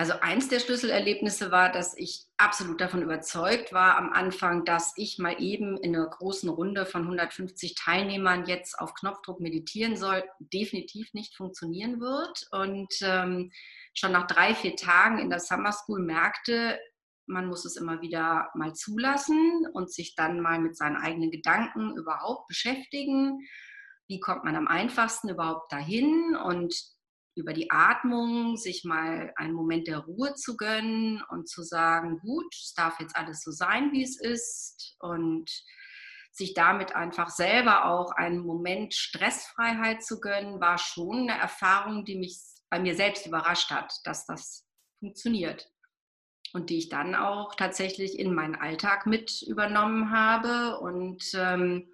Also 0.00 0.14
eins 0.22 0.48
der 0.48 0.60
Schlüsselerlebnisse 0.60 1.50
war, 1.50 1.70
dass 1.70 1.94
ich 1.94 2.24
absolut 2.38 2.80
davon 2.80 3.02
überzeugt 3.02 3.74
war 3.74 3.98
am 3.98 4.14
Anfang, 4.14 4.64
dass 4.64 4.94
ich 4.96 5.18
mal 5.18 5.38
eben 5.42 5.76
in 5.76 5.94
einer 5.94 6.06
großen 6.06 6.48
Runde 6.48 6.86
von 6.86 7.02
150 7.02 7.74
Teilnehmern 7.74 8.46
jetzt 8.46 8.78
auf 8.78 8.94
Knopfdruck 8.94 9.40
meditieren 9.40 9.98
soll, 9.98 10.24
definitiv 10.38 11.12
nicht 11.12 11.36
funktionieren 11.36 12.00
wird. 12.00 12.48
Und 12.50 12.94
ähm, 13.02 13.52
schon 13.92 14.12
nach 14.12 14.26
drei, 14.26 14.54
vier 14.54 14.74
Tagen 14.74 15.18
in 15.18 15.28
der 15.28 15.38
Summer 15.38 15.72
School 15.72 16.00
merkte, 16.00 16.80
man 17.26 17.46
muss 17.46 17.66
es 17.66 17.76
immer 17.76 18.00
wieder 18.00 18.48
mal 18.54 18.72
zulassen 18.72 19.66
und 19.74 19.92
sich 19.92 20.14
dann 20.14 20.40
mal 20.40 20.60
mit 20.60 20.78
seinen 20.78 20.96
eigenen 20.96 21.30
Gedanken 21.30 21.94
überhaupt 21.94 22.46
beschäftigen. 22.46 23.46
Wie 24.08 24.18
kommt 24.18 24.44
man 24.44 24.56
am 24.56 24.66
einfachsten 24.66 25.28
überhaupt 25.28 25.70
dahin 25.70 26.36
und 26.42 26.74
über 27.40 27.52
die 27.52 27.70
Atmung 27.70 28.56
sich 28.56 28.84
mal 28.84 29.32
einen 29.36 29.54
Moment 29.54 29.88
der 29.88 29.98
Ruhe 29.98 30.34
zu 30.34 30.56
gönnen 30.56 31.22
und 31.30 31.48
zu 31.48 31.62
sagen, 31.62 32.18
gut, 32.20 32.54
es 32.54 32.74
darf 32.74 33.00
jetzt 33.00 33.16
alles 33.16 33.42
so 33.42 33.50
sein, 33.50 33.90
wie 33.92 34.02
es 34.02 34.20
ist 34.20 34.96
und 35.00 35.50
sich 36.32 36.54
damit 36.54 36.94
einfach 36.94 37.30
selber 37.30 37.86
auch 37.86 38.12
einen 38.12 38.38
Moment 38.38 38.94
Stressfreiheit 38.94 40.04
zu 40.04 40.20
gönnen, 40.20 40.60
war 40.60 40.78
schon 40.78 41.28
eine 41.28 41.40
Erfahrung, 41.40 42.04
die 42.04 42.16
mich 42.16 42.38
bei 42.68 42.78
mir 42.78 42.94
selbst 42.94 43.26
überrascht 43.26 43.70
hat, 43.70 43.92
dass 44.04 44.26
das 44.26 44.66
funktioniert. 45.00 45.68
Und 46.52 46.70
die 46.70 46.78
ich 46.78 46.88
dann 46.88 47.14
auch 47.14 47.54
tatsächlich 47.54 48.18
in 48.18 48.34
meinen 48.34 48.56
Alltag 48.56 49.06
mit 49.06 49.42
übernommen 49.42 50.10
habe 50.10 50.80
und 50.80 51.22
ähm, 51.34 51.88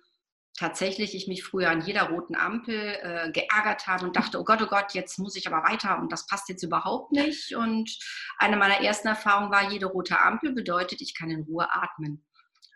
tatsächlich 0.56 1.14
ich 1.14 1.28
mich 1.28 1.44
früher 1.44 1.70
an 1.70 1.82
jeder 1.82 2.08
roten 2.10 2.34
Ampel 2.34 2.98
äh, 3.02 3.30
geärgert 3.30 3.86
habe 3.86 4.04
und 4.04 4.16
dachte, 4.16 4.40
oh 4.40 4.44
Gott, 4.44 4.62
oh 4.62 4.66
Gott, 4.66 4.94
jetzt 4.94 5.18
muss 5.18 5.36
ich 5.36 5.46
aber 5.46 5.68
weiter 5.68 5.98
und 5.98 6.12
das 6.12 6.26
passt 6.26 6.48
jetzt 6.48 6.62
überhaupt 6.62 7.12
nicht. 7.12 7.54
Und 7.54 7.96
eine 8.38 8.56
meiner 8.56 8.80
ersten 8.80 9.08
Erfahrungen 9.08 9.50
war, 9.50 9.70
jede 9.70 9.86
rote 9.86 10.20
Ampel 10.20 10.52
bedeutet, 10.52 11.00
ich 11.00 11.14
kann 11.14 11.30
in 11.30 11.42
Ruhe 11.42 11.68
atmen. 11.72 12.24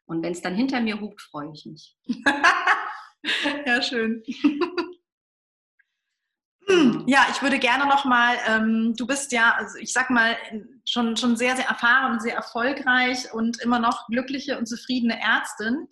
Und 0.06 0.22
wenn 0.22 0.32
es 0.32 0.42
dann 0.42 0.54
hinter 0.54 0.80
mir 0.80 1.00
hupt, 1.00 1.22
freue 1.22 1.52
ich 1.54 1.66
mich. 1.66 1.96
ja, 3.66 3.80
schön. 3.80 4.22
Hm, 6.70 7.02
ja, 7.08 7.26
ich 7.32 7.42
würde 7.42 7.58
gerne 7.58 7.86
noch 7.86 8.04
mal, 8.04 8.36
ähm, 8.46 8.94
du 8.96 9.04
bist 9.04 9.32
ja, 9.32 9.54
also 9.56 9.76
ich 9.78 9.92
sag 9.92 10.08
mal, 10.08 10.36
schon, 10.88 11.16
schon 11.16 11.36
sehr, 11.36 11.56
sehr 11.56 11.66
erfahren 11.66 12.12
und 12.12 12.22
sehr 12.22 12.36
erfolgreich 12.36 13.32
und 13.32 13.60
immer 13.60 13.80
noch 13.80 14.06
glückliche 14.06 14.56
und 14.56 14.66
zufriedene 14.66 15.20
Ärztin. 15.20 15.88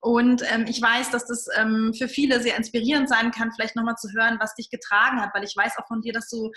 Und 0.00 0.42
ähm, 0.52 0.64
ich 0.66 0.82
weiß, 0.82 1.10
dass 1.10 1.26
das 1.26 1.46
ähm, 1.56 1.94
für 1.96 2.08
viele 2.08 2.40
sehr 2.40 2.56
inspirierend 2.56 3.08
sein 3.08 3.30
kann, 3.30 3.52
vielleicht 3.52 3.76
nochmal 3.76 3.96
zu 3.96 4.08
hören, 4.12 4.38
was 4.40 4.56
dich 4.56 4.68
getragen 4.68 5.20
hat, 5.20 5.30
weil 5.32 5.44
ich 5.44 5.56
weiß 5.56 5.78
auch 5.78 5.86
von 5.86 6.00
dir, 6.00 6.12
dass 6.12 6.28
du 6.28 6.50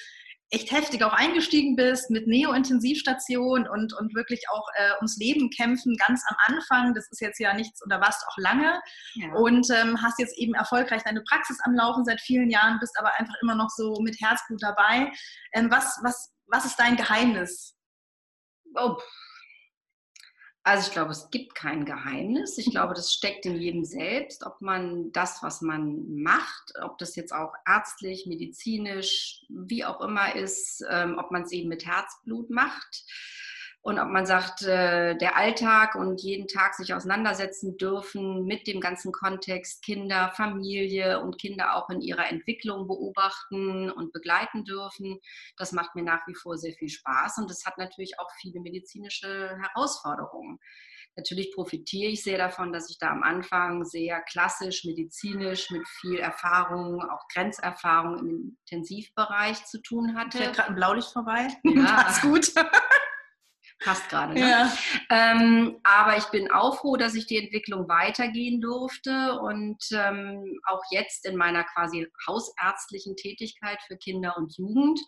echt 0.51 0.71
heftig 0.71 1.03
auch 1.03 1.13
eingestiegen 1.13 1.75
bist 1.75 2.09
mit 2.09 2.27
Neo-Intensivstation 2.27 3.67
und, 3.67 3.93
und 3.93 4.15
wirklich 4.15 4.41
auch 4.51 4.67
äh, 4.75 4.95
ums 4.97 5.17
Leben 5.17 5.49
kämpfen 5.51 5.95
ganz 5.95 6.23
am 6.27 6.35
Anfang. 6.47 6.93
Das 6.93 7.07
ist 7.11 7.21
jetzt 7.21 7.39
ja 7.39 7.53
nichts 7.53 7.81
und 7.83 7.91
da 7.91 8.01
warst 8.01 8.25
auch 8.27 8.37
lange 8.37 8.81
ja. 9.13 9.31
und 9.33 9.67
ähm, 9.71 10.01
hast 10.01 10.19
jetzt 10.19 10.37
eben 10.37 10.55
erfolgreich 10.55 11.03
deine 11.03 11.21
Praxis 11.21 11.59
am 11.63 11.75
Laufen 11.75 12.03
seit 12.03 12.19
vielen 12.21 12.49
Jahren, 12.49 12.79
bist 12.79 12.97
aber 12.97 13.11
einfach 13.19 13.35
immer 13.41 13.55
noch 13.55 13.69
so 13.69 13.99
mit 14.01 14.19
Herzblut 14.19 14.61
dabei. 14.61 15.11
Ähm, 15.53 15.69
was, 15.69 15.99
was, 16.03 16.33
was 16.47 16.65
ist 16.65 16.79
dein 16.79 16.95
Geheimnis? 16.95 17.75
Oh, 18.75 18.97
also 20.63 20.87
ich 20.87 20.93
glaube, 20.93 21.11
es 21.11 21.29
gibt 21.31 21.55
kein 21.55 21.85
Geheimnis. 21.85 22.57
Ich 22.57 22.69
glaube, 22.69 22.93
das 22.93 23.13
steckt 23.13 23.45
in 23.45 23.55
jedem 23.55 23.85
selbst, 23.85 24.45
ob 24.45 24.61
man 24.61 25.11
das, 25.11 25.41
was 25.41 25.61
man 25.61 26.21
macht, 26.21 26.73
ob 26.81 26.97
das 26.97 27.15
jetzt 27.15 27.33
auch 27.33 27.53
ärztlich, 27.65 28.25
medizinisch, 28.27 29.43
wie 29.49 29.85
auch 29.85 30.01
immer 30.01 30.35
ist, 30.35 30.83
ähm, 30.89 31.17
ob 31.17 31.31
man 31.31 31.43
es 31.43 31.51
eben 31.51 31.69
mit 31.69 31.85
Herzblut 31.85 32.49
macht 32.49 33.05
und 33.81 33.97
ob 33.97 34.09
man 34.09 34.25
sagt, 34.25 34.63
äh, 34.63 35.15
der 35.17 35.37
Alltag 35.37 35.95
und 35.95 36.21
jeden 36.21 36.47
Tag 36.47 36.75
sich 36.75 36.93
auseinandersetzen 36.93 37.77
dürfen 37.77 38.45
mit 38.45 38.67
dem 38.67 38.81
ganzen 38.81 39.13
Kontext 39.13 39.83
Kinder, 39.83 40.31
Familie 40.35 41.21
und 41.21 41.39
Kinder 41.39 41.75
auch 41.75 41.89
in 41.89 42.01
ihrer 42.01 42.29
Entwicklung 42.29 42.87
beobachten 42.87 43.89
und 43.89 44.11
begleiten 44.11 44.65
dürfen, 44.65 45.19
das 45.57 45.71
macht 45.71 45.95
mir 45.95 46.03
nach 46.03 46.27
wie 46.27 46.35
vor 46.35 46.57
sehr 46.57 46.73
viel 46.73 46.89
Spaß 46.89 47.37
und 47.37 47.49
das 47.49 47.65
hat 47.65 47.77
natürlich 47.77 48.19
auch 48.19 48.29
viele 48.41 48.59
medizinische 48.59 49.57
Herausforderungen. 49.61 50.59
Natürlich 51.15 51.51
profitiere 51.53 52.11
ich 52.11 52.23
sehr 52.23 52.37
davon, 52.37 52.71
dass 52.71 52.89
ich 52.89 52.97
da 52.97 53.09
am 53.09 53.23
Anfang 53.23 53.83
sehr 53.83 54.21
klassisch, 54.21 54.85
medizinisch 54.85 55.69
mit 55.69 55.85
viel 55.87 56.17
Erfahrung, 56.17 57.01
auch 57.01 57.27
Grenzerfahrung 57.33 58.19
im 58.19 58.57
Intensivbereich 58.65 59.65
zu 59.65 59.81
tun 59.81 60.15
hatte. 60.15 60.37
Ich 60.37 60.51
gerade 60.53 60.69
ein 60.69 60.75
Blaulicht 60.75 61.11
vorbei. 61.11 61.47
Ja, 61.63 62.01
ist 62.09 62.21
gut. 62.21 62.53
Passt 63.81 64.09
gerade. 64.09 64.33
Ne? 64.33 64.41
Ja. 64.41 64.73
Ähm, 65.09 65.79
aber 65.83 66.17
ich 66.17 66.25
bin 66.25 66.51
auch 66.51 66.79
froh, 66.79 66.97
dass 66.97 67.15
ich 67.15 67.27
die 67.27 67.37
Entwicklung 67.37 67.87
weitergehen 67.87 68.59
durfte 68.59 69.39
und 69.39 69.77
ähm, 69.91 70.59
auch 70.65 70.81
jetzt 70.91 71.25
in 71.25 71.37
meiner 71.37 71.63
quasi 71.63 72.07
hausärztlichen 72.27 73.15
Tätigkeit 73.15 73.79
für 73.87 73.97
Kinder 73.97 74.35
und 74.37 74.57
Jugend 74.57 74.99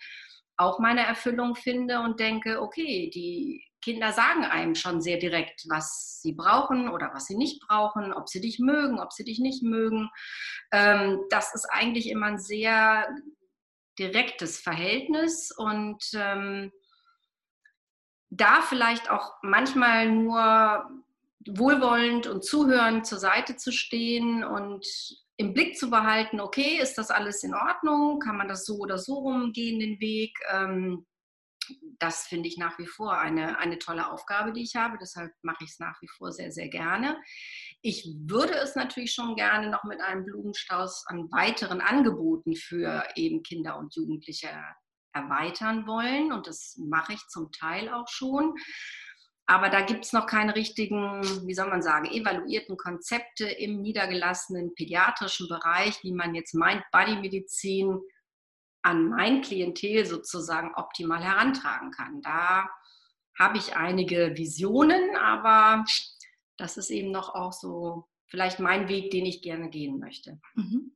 auch 0.57 0.79
meine 0.79 1.05
Erfüllung 1.05 1.55
finde 1.55 1.99
und 1.99 2.19
denke, 2.19 2.61
okay, 2.61 3.09
die 3.13 3.65
Kinder 3.81 4.13
sagen 4.13 4.45
einem 4.45 4.75
schon 4.75 5.01
sehr 5.01 5.17
direkt, 5.17 5.63
was 5.67 6.21
sie 6.21 6.33
brauchen 6.33 6.87
oder 6.87 7.09
was 7.13 7.25
sie 7.25 7.35
nicht 7.35 7.65
brauchen, 7.67 8.13
ob 8.13 8.29
sie 8.29 8.41
dich 8.41 8.59
mögen, 8.59 8.99
ob 8.99 9.11
sie 9.11 9.23
dich 9.23 9.39
nicht 9.39 9.63
mögen. 9.63 10.09
Ähm, 10.71 11.19
das 11.29 11.53
ist 11.55 11.65
eigentlich 11.65 12.09
immer 12.09 12.27
ein 12.27 12.39
sehr 12.39 13.09
direktes 13.97 14.59
Verhältnis 14.59 15.51
und 15.51 16.03
ähm, 16.13 16.71
da 18.31 18.61
vielleicht 18.61 19.11
auch 19.11 19.33
manchmal 19.43 20.09
nur 20.09 20.89
wohlwollend 21.45 22.27
und 22.27 22.43
zuhörend 22.43 23.05
zur 23.05 23.19
Seite 23.19 23.57
zu 23.57 23.71
stehen 23.71 24.43
und 24.43 24.85
im 25.37 25.53
Blick 25.53 25.77
zu 25.77 25.89
behalten, 25.89 26.39
okay, 26.39 26.79
ist 26.79 26.97
das 26.97 27.11
alles 27.11 27.43
in 27.43 27.53
Ordnung? 27.53 28.19
Kann 28.19 28.37
man 28.37 28.47
das 28.47 28.65
so 28.65 28.77
oder 28.77 28.97
so 28.97 29.15
rumgehen, 29.15 29.79
den 29.79 29.99
Weg? 29.99 30.37
Ähm, 30.51 31.05
das 31.99 32.27
finde 32.27 32.47
ich 32.47 32.57
nach 32.57 32.77
wie 32.79 32.87
vor 32.87 33.17
eine, 33.17 33.57
eine 33.59 33.79
tolle 33.79 34.11
Aufgabe, 34.11 34.53
die 34.53 34.63
ich 34.63 34.75
habe. 34.75 34.97
Deshalb 34.99 35.31
mache 35.41 35.63
ich 35.63 35.71
es 35.71 35.79
nach 35.79 36.01
wie 36.01 36.07
vor 36.07 36.31
sehr, 36.31 36.51
sehr 36.51 36.69
gerne. 36.69 37.21
Ich 37.81 38.07
würde 38.25 38.53
es 38.53 38.75
natürlich 38.75 39.13
schon 39.13 39.35
gerne 39.35 39.69
noch 39.69 39.83
mit 39.83 39.99
einem 40.01 40.25
Blumenstrauß 40.25 41.05
an 41.07 41.31
weiteren 41.31 41.81
Angeboten 41.81 42.55
für 42.55 43.03
eben 43.15 43.43
Kinder 43.43 43.77
und 43.77 43.95
Jugendliche 43.95 44.49
erweitern 45.13 45.87
wollen 45.87 46.31
und 46.31 46.47
das 46.47 46.77
mache 46.77 47.13
ich 47.13 47.27
zum 47.27 47.51
Teil 47.51 47.89
auch 47.89 48.07
schon. 48.07 48.55
Aber 49.45 49.69
da 49.69 49.81
gibt 49.81 50.05
es 50.05 50.13
noch 50.13 50.27
keine 50.27 50.55
richtigen, 50.55 51.21
wie 51.45 51.53
soll 51.53 51.67
man 51.67 51.81
sagen, 51.81 52.05
evaluierten 52.05 52.77
Konzepte 52.77 53.49
im 53.49 53.81
niedergelassenen 53.81 54.73
pädiatrischen 54.75 55.49
Bereich, 55.49 56.01
wie 56.03 56.13
man 56.13 56.35
jetzt 56.35 56.53
Mind-Body-Medizin 56.53 57.99
an 58.83 59.09
mein 59.09 59.41
Klientel 59.41 60.05
sozusagen 60.05 60.73
optimal 60.75 61.23
herantragen 61.23 61.91
kann. 61.91 62.21
Da 62.21 62.69
habe 63.37 63.57
ich 63.57 63.75
einige 63.75 64.37
Visionen, 64.37 65.15
aber 65.17 65.83
das 66.57 66.77
ist 66.77 66.89
eben 66.89 67.11
noch 67.11 67.33
auch 67.33 67.53
so 67.53 68.07
vielleicht 68.27 68.59
mein 68.59 68.87
Weg, 68.87 69.11
den 69.11 69.25
ich 69.25 69.41
gerne 69.41 69.69
gehen 69.69 69.99
möchte. 69.99 70.39
Mhm. 70.55 70.95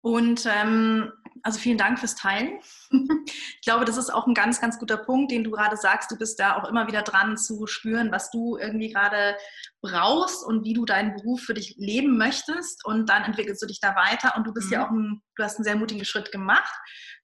Und 0.00 0.46
ähm, 0.46 1.12
also 1.42 1.58
vielen 1.58 1.78
Dank 1.78 1.98
fürs 1.98 2.14
Teilen. 2.14 2.60
ich 2.90 3.60
glaube, 3.64 3.84
das 3.84 3.96
ist 3.96 4.10
auch 4.10 4.26
ein 4.26 4.34
ganz, 4.34 4.60
ganz 4.60 4.78
guter 4.78 4.96
Punkt, 4.96 5.30
den 5.30 5.44
du 5.44 5.50
gerade 5.50 5.76
sagst. 5.76 6.10
Du 6.10 6.16
bist 6.16 6.38
da 6.38 6.56
auch 6.56 6.68
immer 6.68 6.86
wieder 6.86 7.02
dran 7.02 7.36
zu 7.36 7.66
spüren, 7.66 8.12
was 8.12 8.30
du 8.30 8.56
irgendwie 8.56 8.92
gerade 8.92 9.36
brauchst 9.80 10.44
und 10.44 10.64
wie 10.64 10.74
du 10.74 10.84
deinen 10.84 11.14
Beruf 11.14 11.42
für 11.42 11.54
dich 11.54 11.76
leben 11.78 12.16
möchtest. 12.16 12.84
Und 12.84 13.08
dann 13.08 13.24
entwickelst 13.24 13.62
du 13.62 13.66
dich 13.66 13.80
da 13.80 13.94
weiter. 13.96 14.34
Und 14.36 14.46
du 14.46 14.52
bist 14.52 14.68
mhm. 14.68 14.72
ja 14.72 14.86
auch 14.86 14.90
ein, 14.90 15.22
du 15.36 15.42
hast 15.42 15.56
einen 15.56 15.64
sehr 15.64 15.76
mutigen 15.76 16.04
Schritt 16.04 16.32
gemacht. 16.32 16.72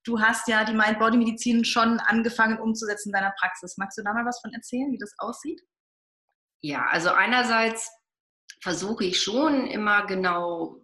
Du 0.03 0.19
hast 0.19 0.47
ja 0.47 0.63
die 0.63 0.73
Mind-Body-Medizin 0.73 1.65
schon 1.65 1.99
angefangen 1.99 2.59
umzusetzen 2.59 3.09
in 3.09 3.13
deiner 3.13 3.33
Praxis. 3.39 3.77
Magst 3.77 3.97
du 3.97 4.03
da 4.03 4.13
mal 4.13 4.25
was 4.25 4.39
von 4.41 4.53
erzählen, 4.53 4.91
wie 4.91 4.99
das 4.99 5.13
aussieht? 5.17 5.61
Ja, 6.61 6.85
also 6.87 7.11
einerseits 7.11 7.91
versuche 8.61 9.05
ich 9.05 9.21
schon 9.21 9.67
immer 9.67 10.05
genau 10.05 10.81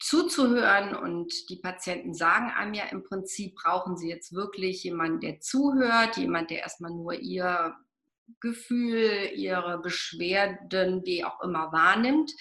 zuzuhören 0.00 0.94
und 0.94 1.50
die 1.50 1.56
Patienten 1.56 2.14
sagen 2.14 2.50
einem 2.50 2.74
ja 2.74 2.84
im 2.84 3.02
Prinzip, 3.02 3.56
brauchen 3.56 3.96
sie 3.96 4.08
jetzt 4.08 4.32
wirklich 4.32 4.84
jemanden, 4.84 5.20
der 5.20 5.40
zuhört, 5.40 6.16
jemand, 6.16 6.50
der 6.50 6.60
erstmal 6.60 6.92
nur 6.92 7.14
ihr 7.14 7.74
Gefühl, 8.40 9.30
ihre 9.34 9.80
Beschwerden, 9.80 11.04
wie 11.04 11.24
auch 11.24 11.42
immer 11.42 11.72
wahrnimmt 11.72 12.32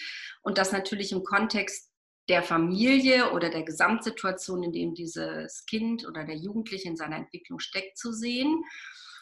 und 0.42 0.58
das 0.58 0.72
natürlich 0.72 1.12
im 1.12 1.24
Kontext 1.24 1.92
der 2.30 2.44
Familie 2.44 3.32
oder 3.32 3.50
der 3.50 3.64
Gesamtsituation, 3.64 4.64
in 4.64 4.74
dem 4.74 4.94
dieses 4.94 5.66
Kind 5.66 6.06
oder 6.06 6.26
der 6.26 6.36
Jugendliche 6.36 6.90
in 6.90 6.98
seiner 6.98 7.16
Entwicklung 7.16 7.60
steckt, 7.60 7.98
zu 7.98 8.12
sehen. 8.12 8.64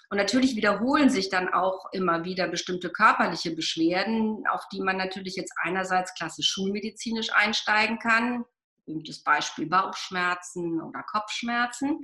Und 0.09 0.17
natürlich 0.17 0.55
wiederholen 0.55 1.09
sich 1.09 1.29
dann 1.29 1.51
auch 1.53 1.91
immer 1.91 2.25
wieder 2.25 2.47
bestimmte 2.47 2.91
körperliche 2.91 3.55
Beschwerden, 3.55 4.45
auf 4.47 4.67
die 4.71 4.81
man 4.81 4.97
natürlich 4.97 5.35
jetzt 5.35 5.53
einerseits 5.61 6.13
klassisch 6.13 6.47
schulmedizinisch 6.47 7.33
einsteigen 7.33 7.99
kann. 7.99 8.45
Berühmtes 8.85 9.23
Beispiel 9.23 9.65
Bauchschmerzen 9.65 10.79
oder 10.79 11.01
Kopfschmerzen. 11.03 12.01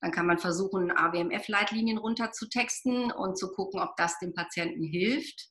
Dann 0.00 0.10
kann 0.10 0.26
man 0.26 0.38
versuchen, 0.38 0.90
AWMF-Leitlinien 0.90 1.98
runterzutexten 1.98 3.12
und 3.12 3.38
zu 3.38 3.52
gucken, 3.52 3.80
ob 3.80 3.96
das 3.96 4.18
dem 4.20 4.32
Patienten 4.32 4.84
hilft. 4.84 5.50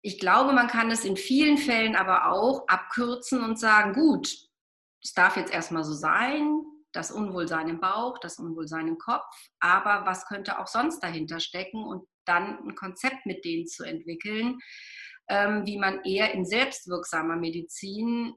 Ich 0.00 0.18
glaube, 0.18 0.52
man 0.52 0.66
kann 0.66 0.90
es 0.90 1.04
in 1.04 1.16
vielen 1.16 1.58
Fällen 1.58 1.94
aber 1.94 2.32
auch 2.32 2.66
abkürzen 2.68 3.44
und 3.44 3.58
sagen, 3.58 3.92
gut, 3.92 4.34
es 5.02 5.12
darf 5.12 5.36
jetzt 5.36 5.52
erstmal 5.52 5.84
so 5.84 5.92
sein, 5.92 6.64
das 6.92 7.10
Unwohlsein 7.10 7.68
im 7.68 7.80
Bauch, 7.80 8.18
das 8.18 8.38
Unwohlsein 8.38 8.88
im 8.88 8.98
Kopf, 8.98 9.24
aber 9.60 10.06
was 10.06 10.26
könnte 10.26 10.58
auch 10.58 10.66
sonst 10.66 11.00
dahinter 11.00 11.40
stecken 11.40 11.84
und 11.84 12.06
dann 12.24 12.58
ein 12.58 12.74
Konzept 12.74 13.26
mit 13.26 13.44
denen 13.44 13.66
zu 13.66 13.84
entwickeln, 13.84 14.58
ähm, 15.28 15.66
wie 15.66 15.78
man 15.78 16.04
eher 16.04 16.32
in 16.32 16.44
selbstwirksamer 16.44 17.36
Medizin 17.36 18.34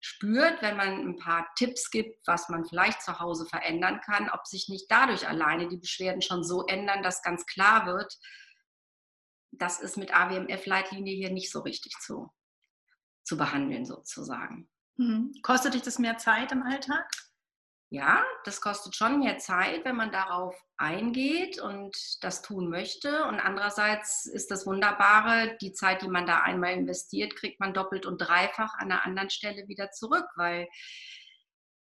spürt, 0.00 0.62
wenn 0.62 0.76
man 0.76 1.08
ein 1.08 1.16
paar 1.16 1.48
Tipps 1.56 1.90
gibt, 1.90 2.26
was 2.26 2.48
man 2.48 2.64
vielleicht 2.64 3.02
zu 3.02 3.18
Hause 3.18 3.46
verändern 3.46 4.00
kann, 4.04 4.30
ob 4.30 4.46
sich 4.46 4.68
nicht 4.68 4.86
dadurch 4.88 5.26
alleine 5.26 5.68
die 5.68 5.78
Beschwerden 5.78 6.22
schon 6.22 6.44
so 6.44 6.64
ändern, 6.66 7.02
dass 7.02 7.22
ganz 7.22 7.46
klar 7.46 7.86
wird, 7.86 8.16
das 9.52 9.80
ist 9.80 9.96
mit 9.96 10.14
AWMF-Leitlinie 10.14 11.14
hier 11.14 11.30
nicht 11.30 11.50
so 11.50 11.60
richtig 11.60 11.94
zu, 12.00 12.30
zu 13.24 13.36
behandeln 13.36 13.84
sozusagen. 13.84 14.68
Mhm. 14.96 15.32
Kostet 15.42 15.74
dich 15.74 15.82
das 15.82 15.98
mehr 15.98 16.18
Zeit 16.18 16.52
im 16.52 16.62
Alltag? 16.62 17.10
Ja, 17.88 18.24
das 18.44 18.60
kostet 18.60 18.96
schon 18.96 19.20
mehr 19.20 19.38
Zeit, 19.38 19.84
wenn 19.84 19.94
man 19.94 20.10
darauf 20.10 20.56
eingeht 20.76 21.60
und 21.60 21.96
das 22.20 22.42
tun 22.42 22.68
möchte. 22.68 23.24
Und 23.26 23.38
andererseits 23.38 24.26
ist 24.26 24.50
das 24.50 24.66
Wunderbare, 24.66 25.56
die 25.60 25.72
Zeit, 25.72 26.02
die 26.02 26.08
man 26.08 26.26
da 26.26 26.40
einmal 26.40 26.72
investiert, 26.72 27.36
kriegt 27.36 27.60
man 27.60 27.74
doppelt 27.74 28.04
und 28.04 28.18
dreifach 28.18 28.74
an 28.74 28.90
einer 28.90 29.04
anderen 29.04 29.30
Stelle 29.30 29.68
wieder 29.68 29.92
zurück, 29.92 30.26
weil 30.34 30.66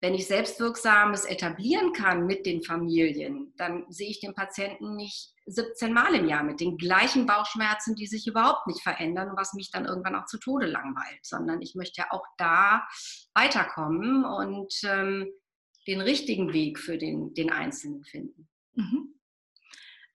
wenn 0.01 0.13
ich 0.13 0.27
Selbstwirksames 0.27 1.23
etablieren 1.23 1.93
kann 1.93 2.27
mit 2.27 2.45
den 2.45 2.61
Familien, 2.61 3.53
dann 3.57 3.85
sehe 3.89 4.09
ich 4.09 4.19
den 4.19 4.35
Patienten 4.35 4.95
nicht 4.97 5.33
17 5.45 5.93
Mal 5.93 6.13
im 6.13 6.27
Jahr 6.27 6.43
mit 6.43 6.59
den 6.59 6.77
gleichen 6.77 7.25
Bauchschmerzen, 7.25 7.95
die 7.95 8.05
sich 8.05 8.27
überhaupt 8.27 8.67
nicht 8.67 8.83
verändern, 8.83 9.31
was 9.37 9.53
mich 9.53 9.71
dann 9.71 9.85
irgendwann 9.85 10.15
auch 10.15 10.25
zu 10.25 10.37
Tode 10.37 10.67
langweilt, 10.67 11.19
sondern 11.23 11.61
ich 11.61 11.73
möchte 11.75 12.01
ja 12.01 12.07
auch 12.11 12.25
da 12.37 12.85
weiterkommen 13.33 14.25
und 14.25 14.73
ähm, 14.83 15.31
den 15.87 16.01
richtigen 16.01 16.53
Weg 16.53 16.79
für 16.79 16.97
den, 16.97 17.33
den 17.33 17.51
Einzelnen 17.51 18.03
finden. 18.03 18.47
Mhm. 18.73 19.15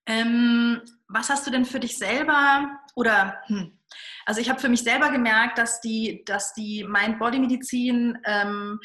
Ähm, 0.07 0.81
was 1.09 1.31
hast 1.31 1.47
du 1.47 1.51
denn 1.51 1.65
für 1.65 1.81
dich 1.81 1.99
selber 1.99 2.81
oder 2.95 3.41
hm, 3.47 3.79
also 4.27 4.41
ich 4.41 4.49
habe 4.49 4.61
für 4.61 4.69
mich 4.69 4.83
selber 4.83 5.11
gemerkt, 5.11 5.59
dass 5.59 5.81
die, 5.81 6.23
dass 6.25 6.53
die 6.55 6.85
Mind-Body-Medizin 6.85 8.19
ähm, 8.25 8.81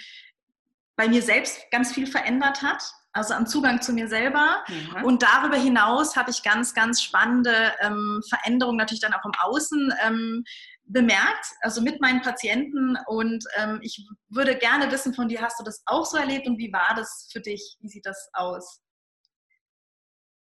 bei 0.95 1.07
mir 1.07 1.21
selbst 1.21 1.59
ganz 1.71 1.93
viel 1.93 2.07
verändert 2.07 2.61
hat. 2.61 2.83
also 3.11 3.33
an 3.33 3.47
Zugang 3.47 3.81
zu 3.81 3.93
mir 3.93 4.07
selber. 4.07 4.63
Ja. 4.67 5.03
Und 5.03 5.23
darüber 5.23 5.57
hinaus 5.57 6.15
habe 6.15 6.31
ich 6.31 6.43
ganz, 6.43 6.73
ganz 6.73 7.01
spannende 7.01 7.73
ähm, 7.79 8.21
Veränderungen 8.27 8.77
natürlich 8.77 9.01
dann 9.01 9.13
auch 9.13 9.23
im 9.23 9.31
Außen 9.39 9.93
ähm, 10.05 10.43
bemerkt, 10.85 11.45
also 11.61 11.81
mit 11.81 11.99
meinen 12.01 12.21
Patienten. 12.21 12.97
Und 13.07 13.43
ähm, 13.57 13.79
ich 13.81 14.07
würde 14.29 14.57
gerne 14.57 14.91
wissen 14.91 15.13
von 15.13 15.27
dir, 15.27 15.41
hast 15.41 15.59
du 15.59 15.63
das 15.63 15.81
auch 15.85 16.05
so 16.05 16.17
erlebt 16.17 16.47
und 16.47 16.57
wie 16.57 16.71
war 16.71 16.93
das 16.95 17.29
für 17.31 17.41
dich? 17.41 17.77
Wie 17.79 17.89
sieht 17.89 18.05
das 18.05 18.29
aus? 18.33 18.81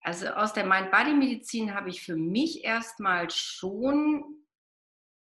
Also 0.03 0.27
aus 0.29 0.53
der 0.53 0.65
Mind-Body-Medizin 0.65 1.75
habe 1.75 1.89
ich 1.89 2.03
für 2.03 2.15
mich 2.15 2.63
erstmal 2.63 3.29
schon 3.29 4.41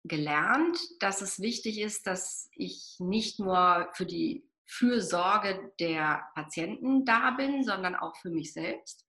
gelernt, 0.05 0.79
dass 1.01 1.23
es 1.23 1.41
wichtig 1.41 1.81
ist, 1.81 2.07
dass 2.07 2.49
ich 2.53 2.97
nicht 2.99 3.41
nur 3.41 3.89
für 3.95 4.07
die 4.07 4.47
Fürsorge 4.67 5.73
der 5.81 6.29
Patienten 6.35 7.07
da 7.07 7.31
bin, 7.31 7.65
sondern 7.65 7.95
auch 7.97 8.17
für 8.17 8.31
mich 8.31 8.53
selbst. 8.53 9.08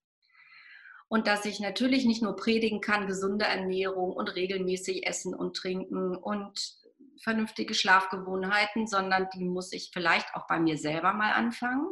Und 1.10 1.26
dass 1.28 1.46
ich 1.46 1.60
natürlich 1.60 2.06
nicht 2.06 2.22
nur 2.22 2.36
predigen 2.36 2.82
kann, 2.82 3.08
gesunde 3.08 3.46
Ernährung 3.46 4.14
und 4.14 4.36
regelmäßig 4.36 5.08
essen 5.08 5.34
und 5.34 5.58
trinken 5.58 6.16
und 6.16 6.78
vernünftige 7.24 7.74
Schlafgewohnheiten, 7.74 8.88
sondern 8.88 9.28
die 9.34 9.44
muss 9.44 9.74
ich 9.74 9.90
vielleicht 9.92 10.34
auch 10.36 10.48
bei 10.48 10.60
mir 10.60 10.78
selber 10.78 11.14
mal 11.14 11.34
anfangen. 11.34 11.88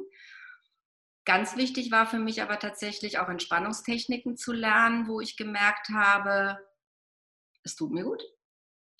Ganz 1.25 1.57
wichtig 1.57 1.91
war 1.91 2.05
für 2.05 2.19
mich 2.19 2.41
aber 2.41 2.59
tatsächlich 2.59 3.19
auch 3.19 3.27
Entspannungstechniken 3.27 4.37
zu 4.37 4.53
lernen, 4.53 5.07
wo 5.07 5.19
ich 5.19 5.35
gemerkt 5.35 5.89
habe, 5.89 6.57
es 7.63 7.75
tut 7.75 7.91
mir 7.91 8.03
gut. 8.03 8.23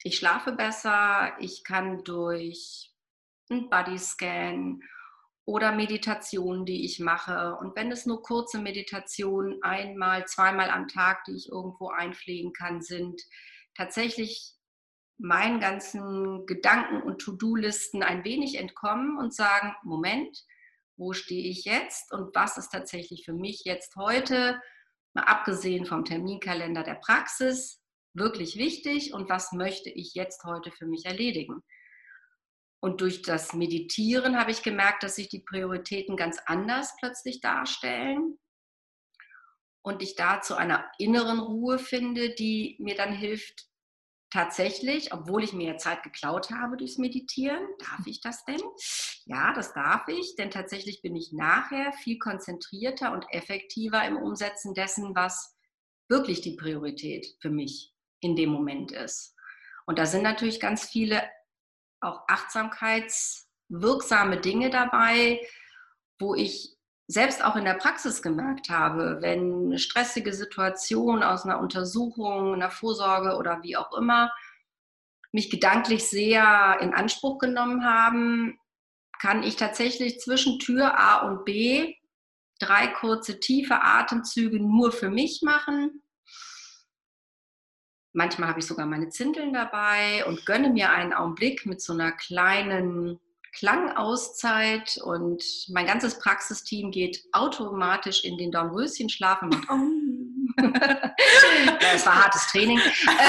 Ich 0.04 0.18
schlafe 0.18 0.52
besser, 0.52 1.38
ich 1.40 1.64
kann 1.64 2.04
durch 2.04 2.92
einen 3.50 3.70
Bodyscan 3.70 4.82
oder 5.48 5.72
Meditationen, 5.72 6.66
die 6.66 6.84
ich 6.84 7.00
mache. 7.00 7.56
Und 7.56 7.74
wenn 7.78 7.90
es 7.90 8.06
nur 8.06 8.22
kurze 8.22 8.60
Meditationen 8.60 9.64
einmal, 9.64 10.26
zweimal 10.26 10.70
am 10.70 10.90
Tag, 10.90 11.24
die 11.24 11.38
ich 11.38 11.48
irgendwo 11.50 11.88
einpflegen 11.88 12.52
kann, 12.52 12.82
sind, 12.82 13.22
tatsächlich 13.74 14.56
meinen 15.18 15.62
ganzen 15.62 16.46
Gedanken 16.48 17.02
und 17.02 17.20
To-Do-Listen 17.20 18.04
ein 18.04 18.26
wenig 18.26 18.56
entkommen 18.56 19.18
und 19.18 19.34
sagen, 19.34 19.74
Moment, 19.84 20.38
wo 20.98 21.14
stehe 21.14 21.50
ich 21.50 21.64
jetzt 21.64 22.12
und 22.12 22.36
was 22.36 22.58
ist 22.58 22.70
tatsächlich 22.70 23.24
für 23.24 23.34
mich 23.34 23.62
jetzt 23.64 23.96
heute, 23.96 24.62
mal 25.14 25.24
abgesehen 25.24 25.86
vom 25.86 26.04
Terminkalender 26.04 26.84
der 26.84 26.96
Praxis, 26.96 27.82
wirklich 28.14 28.58
wichtig 28.58 29.14
und 29.14 29.30
was 29.30 29.54
möchte 29.54 29.90
ich 29.90 30.14
jetzt 30.14 30.44
heute 30.44 30.72
für 30.72 30.88
mich 30.88 31.06
erledigen. 31.06 31.64
Und 32.80 33.02
durch 33.02 33.22
das 33.24 33.54
Meditieren 33.54 34.38
habe 34.38 34.52
ich 34.52 34.62
gemerkt, 34.62 35.04
dass 35.04 35.16
sich 35.16 35.30
die 35.30 35.40
Prioritäten 35.40 36.16
ganz 36.16 36.40
anders 36.46 36.96
plötzlich 37.00 37.42
darstellen 37.42 38.38
und 39.82 40.02
ich 40.04 40.16
da 40.16 40.42
zu 40.42 40.56
einer 40.56 40.86
inneren 40.98 41.40
Ruhe 41.40 41.80
finde, 41.80 42.36
die 42.36 42.76
mir 42.80 42.96
dann 42.96 43.14
hilft, 43.14 43.68
tatsächlich, 44.30 45.14
obwohl 45.14 45.44
ich 45.44 45.54
mir 45.54 45.78
Zeit 45.78 46.04
geklaut 46.04 46.52
habe 46.52 46.78
durchs 46.78 46.98
Meditieren, 46.98 47.66
darf 47.80 48.06
ich 48.06 48.22
das 48.22 48.44
denn? 48.46 48.62
Ja, 49.26 49.54
das 49.54 49.74
darf 49.74 50.08
ich, 50.08 50.36
denn 50.36 50.52
tatsächlich 50.52 51.02
bin 51.02 51.16
ich 51.16 51.32
nachher 51.32 51.94
viel 51.94 52.20
konzentrierter 52.20 53.14
und 53.14 53.26
effektiver 53.30 54.06
im 54.06 54.18
Umsetzen 54.18 54.74
dessen, 54.74 55.16
was 55.16 55.56
wirklich 56.10 56.42
die 56.42 56.56
Priorität 56.56 57.26
für 57.42 57.50
mich 57.50 57.94
in 58.20 58.36
dem 58.36 58.50
Moment 58.50 58.92
ist. 58.92 59.36
Und 59.86 60.00
da 60.00 60.06
sind 60.06 60.24
natürlich 60.24 60.60
ganz 60.60 60.90
viele 60.90 61.24
auch 62.08 62.24
achtsamkeitswirksame 62.28 64.38
Dinge 64.38 64.70
dabei, 64.70 65.42
wo 66.20 66.36
ich 66.36 66.78
selbst 67.08 67.44
auch 67.44 67.56
in 67.56 67.66
der 67.66 67.76
Praxis 67.76 68.22
gemerkt 68.22 68.70
habe, 68.70 69.18
wenn 69.22 69.68
eine 69.68 69.80
stressige 69.80 70.34
Situation 70.34 71.24
aus 71.24 71.46
einer 71.46 71.60
Untersuchung, 71.60 72.54
einer 72.54 72.72
Vorsorge 72.72 73.38
oder 73.38 73.64
wie 73.64 73.78
auch 73.78 73.98
immer 73.98 74.32
mich 75.32 75.50
gedanklich 75.50 76.08
sehr 76.08 76.78
in 76.82 76.94
Anspruch 76.94 77.38
genommen 77.38 77.86
haben, 77.86 78.60
kann 79.20 79.44
ich 79.44 79.56
tatsächlich 79.56 80.20
zwischen 80.20 80.60
Tür 80.60 81.00
A 81.00 81.28
und 81.28 81.46
B 81.46 81.96
drei 82.60 82.88
kurze 82.88 83.40
tiefe 83.40 83.82
Atemzüge 83.82 84.60
nur 84.60 84.92
für 84.92 85.10
mich 85.10 85.42
machen. 85.44 86.04
Manchmal 88.18 88.50
habe 88.50 88.60
ich 88.60 88.66
sogar 88.66 88.88
meine 88.88 89.10
Zindeln 89.10 89.54
dabei 89.54 90.26
und 90.26 90.44
gönne 90.48 90.72
mir 90.72 90.90
einen 90.90 91.14
Augenblick 91.14 91.68
mit 91.68 91.84
so 91.84 91.94
einer 91.94 92.12
kleinen 92.12 93.20
Klangauszeit 93.54 95.00
und 95.04 95.44
mein 95.70 95.86
ganzes 95.86 96.18
Praxisteam 96.18 96.90
geht 96.90 97.24
automatisch 97.32 98.24
in 98.24 98.36
den 98.40 98.52
Dornröschenschlaf 98.52 99.44
und 99.44 99.50
macht 99.70 99.70
das 101.80 102.08
war 102.08 102.24
hartes 102.24 102.48
Training. 102.48 102.80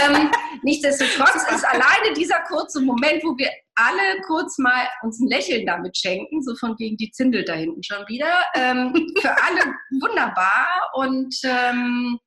Ähm, 0.06 0.30
nichtsdestotrotz 0.62 1.34
ist 1.54 1.66
alleine 1.66 2.14
dieser 2.16 2.40
kurze 2.48 2.80
Moment, 2.80 3.22
wo 3.24 3.36
wir 3.36 3.50
alle 3.74 4.22
kurz 4.26 4.56
mal 4.56 4.88
uns 5.02 5.20
ein 5.20 5.28
Lächeln 5.28 5.66
damit 5.66 5.98
schenken, 5.98 6.42
so 6.42 6.56
von 6.56 6.78
wegen 6.78 6.96
die 6.96 7.10
Zindel 7.10 7.44
da 7.44 7.52
hinten 7.52 7.82
schon 7.82 8.08
wieder, 8.08 8.32
ähm, 8.54 8.94
für 9.20 9.30
alle 9.30 9.74
wunderbar 10.00 10.66
und 10.94 11.34
ähm, 11.44 12.18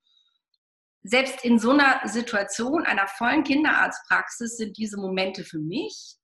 selbst 1.03 1.43
in 1.43 1.57
so 1.59 1.71
einer 1.71 2.07
Situation 2.07 2.85
einer 2.85 3.07
vollen 3.07 3.43
Kinderarztpraxis 3.43 4.57
sind 4.57 4.77
diese 4.77 4.97
Momente 4.97 5.43
für 5.43 5.59
mich 5.59 6.17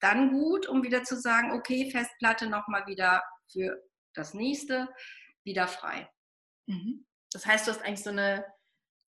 dann 0.00 0.30
gut, 0.30 0.66
um 0.66 0.82
wieder 0.82 1.04
zu 1.04 1.18
sagen, 1.18 1.52
okay, 1.52 1.90
Festplatte 1.90 2.48
nochmal 2.48 2.86
wieder 2.86 3.22
für 3.50 3.82
das 4.14 4.34
nächste, 4.34 4.88
wieder 5.44 5.68
frei. 5.68 6.08
Mhm. 6.66 7.06
Das 7.32 7.46
heißt, 7.46 7.66
du 7.66 7.70
hast 7.72 7.82
eigentlich 7.82 8.02
so 8.02 8.10
eine 8.10 8.44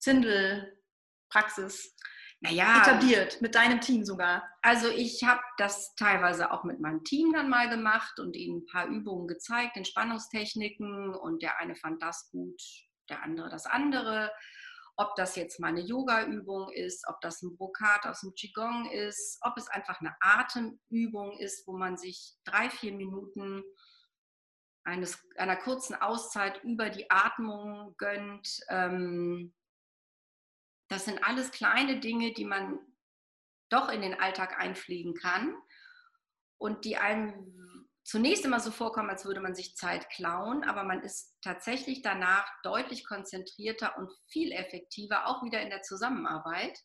Zindelpraxis 0.00 1.94
naja, 2.40 2.82
etabliert, 2.82 3.40
mit 3.42 3.54
deinem 3.56 3.80
Team 3.80 4.04
sogar. 4.04 4.48
Also 4.62 4.88
ich 4.88 5.24
habe 5.24 5.40
das 5.56 5.94
teilweise 5.96 6.52
auch 6.52 6.62
mit 6.62 6.78
meinem 6.80 7.02
Team 7.02 7.32
dann 7.32 7.48
mal 7.48 7.68
gemacht 7.68 8.20
und 8.20 8.36
ihnen 8.36 8.58
ein 8.58 8.66
paar 8.66 8.86
Übungen 8.86 9.26
gezeigt, 9.26 9.76
Entspannungstechniken 9.76 11.14
und 11.14 11.42
der 11.42 11.58
eine 11.58 11.74
fand 11.74 12.00
das 12.00 12.30
gut, 12.30 12.62
der 13.10 13.22
andere 13.24 13.48
das 13.48 13.66
andere 13.66 14.30
ob 14.98 15.14
das 15.14 15.36
jetzt 15.36 15.60
mal 15.60 15.68
eine 15.68 15.80
Yoga-Übung 15.80 16.70
ist, 16.72 17.06
ob 17.08 17.20
das 17.20 17.40
ein 17.42 17.56
Brokat 17.56 18.04
aus 18.04 18.20
dem 18.22 18.34
Qigong 18.34 18.90
ist, 18.90 19.38
ob 19.42 19.56
es 19.56 19.68
einfach 19.68 20.00
eine 20.00 20.16
Atemübung 20.20 21.38
ist, 21.38 21.66
wo 21.68 21.76
man 21.76 21.96
sich 21.96 22.34
drei, 22.44 22.68
vier 22.68 22.92
Minuten 22.92 23.62
eines, 24.82 25.24
einer 25.36 25.54
kurzen 25.54 25.94
Auszeit 25.94 26.64
über 26.64 26.90
die 26.90 27.08
Atmung 27.10 27.94
gönnt. 27.96 28.60
Ähm, 28.68 29.54
das 30.88 31.04
sind 31.04 31.22
alles 31.22 31.52
kleine 31.52 32.00
Dinge, 32.00 32.32
die 32.32 32.44
man 32.44 32.80
doch 33.68 33.90
in 33.90 34.02
den 34.02 34.18
Alltag 34.18 34.58
einfliegen 34.58 35.14
kann 35.14 35.54
und 36.56 36.84
die 36.84 36.96
einem 36.96 37.67
zunächst 38.08 38.46
immer 38.46 38.58
so 38.58 38.70
vorkommen, 38.70 39.10
als 39.10 39.26
würde 39.26 39.40
man 39.40 39.54
sich 39.54 39.76
Zeit 39.76 40.08
klauen, 40.08 40.64
aber 40.64 40.82
man 40.82 41.02
ist 41.02 41.36
tatsächlich 41.42 42.00
danach 42.00 42.48
deutlich 42.62 43.06
konzentrierter 43.06 43.98
und 43.98 44.10
viel 44.28 44.50
effektiver, 44.52 45.26
auch 45.26 45.44
wieder 45.44 45.60
in 45.60 45.68
der 45.68 45.82
Zusammenarbeit, 45.82 46.78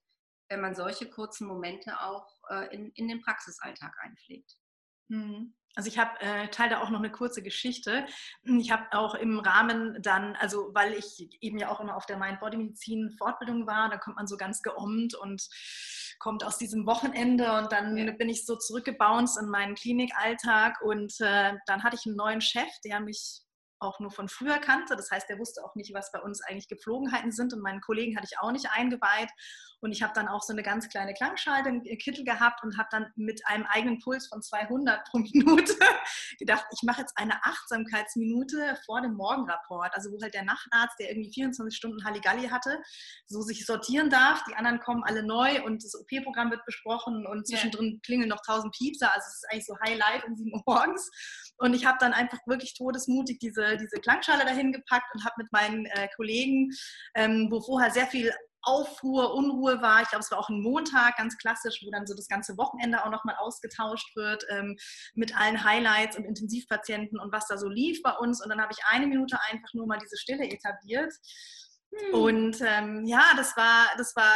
wenn 0.49 0.59
man 0.59 0.75
solche 0.75 1.09
kurzen 1.09 1.47
Momente 1.47 2.01
auch 2.01 2.27
äh, 2.49 2.75
in, 2.75 2.91
in 2.95 3.07
den 3.07 3.21
Praxisalltag 3.21 3.95
einpflegt. 4.01 4.57
Mhm. 5.07 5.53
Also 5.75 5.89
ich 5.89 5.97
habe 5.97 6.19
äh, 6.21 6.49
teile 6.49 6.71
da 6.71 6.81
auch 6.81 6.91
noch 6.91 6.99
eine 6.99 7.11
kurze 7.11 7.41
Geschichte. 7.41 8.05
Ich 8.43 8.71
habe 8.71 8.85
auch 8.91 9.15
im 9.15 9.39
Rahmen 9.39 9.97
dann, 10.03 10.35
also 10.35 10.69
weil 10.73 10.93
ich 10.93 11.29
eben 11.41 11.57
ja 11.57 11.69
auch 11.69 11.79
immer 11.79 11.95
auf 11.95 12.05
der 12.05 12.17
Mind-Body-Medizin 12.17 13.15
Fortbildung 13.17 13.65
war, 13.65 13.89
da 13.89 13.97
kommt 13.97 14.17
man 14.17 14.27
so 14.27 14.37
ganz 14.37 14.61
geommt 14.61 15.15
und 15.15 15.41
kommt 16.19 16.43
aus 16.43 16.59
diesem 16.59 16.85
Wochenende 16.85 17.57
und 17.57 17.71
dann 17.71 17.97
ja. 17.97 18.11
bin 18.11 18.29
ich 18.29 18.45
so 18.45 18.55
zurückgebounced 18.55 19.41
in 19.41 19.49
meinen 19.49 19.73
Klinikalltag 19.73 20.79
und 20.81 21.19
äh, 21.19 21.53
dann 21.65 21.83
hatte 21.83 21.95
ich 21.95 22.05
einen 22.05 22.17
neuen 22.17 22.41
Chef, 22.41 22.69
der 22.85 22.99
mich 22.99 23.41
auch 23.83 23.99
nur 23.99 24.11
von 24.11 24.29
früher 24.29 24.57
kannte. 24.59 24.95
Das 24.95 25.11
heißt, 25.11 25.29
er 25.29 25.39
wusste 25.39 25.63
auch 25.63 25.75
nicht, 25.75 25.93
was 25.93 26.11
bei 26.11 26.19
uns 26.19 26.41
eigentlich 26.41 26.67
Gepflogenheiten 26.67 27.31
sind 27.31 27.53
und 27.53 27.61
meinen 27.61 27.81
Kollegen 27.81 28.15
hatte 28.15 28.27
ich 28.31 28.39
auch 28.39 28.51
nicht 28.51 28.69
eingeweiht. 28.71 29.29
Und 29.83 29.91
ich 29.91 30.01
habe 30.01 30.13
dann 30.15 30.29
auch 30.29 30.41
so 30.41 30.53
eine 30.53 30.63
ganz 30.63 30.87
kleine 30.87 31.13
Klangschale 31.13 31.67
im 31.67 31.83
Kittel 31.97 32.23
gehabt 32.23 32.63
und 32.63 32.77
habe 32.77 32.87
dann 32.89 33.11
mit 33.17 33.45
einem 33.47 33.65
eigenen 33.65 33.99
Puls 33.99 34.27
von 34.27 34.41
200 34.41 35.03
pro 35.09 35.17
Minute 35.17 35.75
gedacht, 36.39 36.65
ich 36.71 36.83
mache 36.83 37.01
jetzt 37.01 37.17
eine 37.17 37.43
Achtsamkeitsminute 37.43 38.77
vor 38.85 39.01
dem 39.01 39.15
Morgenrapport. 39.15 39.93
Also 39.93 40.09
wo 40.11 40.21
halt 40.21 40.33
der 40.33 40.45
Nachtarzt, 40.45 40.97
der 41.01 41.09
irgendwie 41.09 41.33
24 41.33 41.75
Stunden 41.75 42.05
Halligalli 42.05 42.47
hatte, 42.47 42.81
so 43.25 43.41
sich 43.41 43.65
sortieren 43.65 44.09
darf. 44.09 44.45
Die 44.45 44.55
anderen 44.55 44.79
kommen 44.79 45.03
alle 45.03 45.21
neu 45.21 45.61
und 45.65 45.83
das 45.83 45.95
OP-Programm 45.95 46.49
wird 46.49 46.63
besprochen 46.65 47.27
und 47.27 47.45
zwischendrin 47.45 47.99
klingeln 48.05 48.29
noch 48.29 48.41
1000 48.47 48.73
Piepser. 48.73 49.13
Also 49.13 49.25
es 49.27 49.35
ist 49.35 49.51
eigentlich 49.51 49.65
so 49.65 49.77
Highlight 49.85 50.23
um 50.23 50.37
7 50.37 50.53
Uhr 50.53 50.63
morgens. 50.65 51.11
Und 51.57 51.73
ich 51.73 51.85
habe 51.85 51.97
dann 51.99 52.13
einfach 52.13 52.39
wirklich 52.45 52.73
todesmutig 52.73 53.39
diese, 53.39 53.72
diese 53.77 53.99
Klangschale 54.01 54.45
dahin 54.45 54.71
gepackt 54.71 55.13
und 55.13 55.23
habe 55.23 55.35
mit 55.37 55.51
meinen 55.51 55.85
äh, 55.85 56.07
Kollegen, 56.15 56.71
ähm, 57.15 57.47
wo 57.49 57.61
vorher 57.61 57.91
sehr 57.91 58.07
viel 58.07 58.31
Aufruhr, 58.63 59.33
Unruhe 59.33 59.81
war. 59.81 60.01
Ich 60.01 60.09
glaube, 60.09 60.23
es 60.23 60.31
war 60.31 60.39
auch 60.39 60.49
ein 60.49 60.61
Montag, 60.61 61.17
ganz 61.17 61.37
klassisch, 61.37 61.81
wo 61.83 61.91
dann 61.91 62.07
so 62.07 62.15
das 62.15 62.27
ganze 62.27 62.57
Wochenende 62.57 63.03
auch 63.03 63.11
nochmal 63.11 63.35
ausgetauscht 63.37 64.15
wird 64.15 64.45
ähm, 64.49 64.77
mit 65.15 65.37
allen 65.37 65.63
Highlights 65.63 66.17
und 66.17 66.23
Intensivpatienten 66.23 67.19
und 67.19 67.33
was 67.33 67.47
da 67.47 67.57
so 67.57 67.67
lief 67.67 68.01
bei 68.01 68.13
uns. 68.13 68.41
Und 68.41 68.49
dann 68.49 68.61
habe 68.61 68.71
ich 68.71 68.83
eine 68.89 69.07
Minute 69.07 69.37
einfach 69.51 69.73
nur 69.73 69.85
mal 69.85 69.99
diese 69.99 70.17
Stille 70.17 70.49
etabliert. 70.49 71.13
Hm. 71.91 72.13
Und 72.13 72.61
ähm, 72.61 73.05
ja, 73.05 73.33
das 73.35 73.55
war, 73.57 73.87
das 73.97 74.15
war 74.15 74.31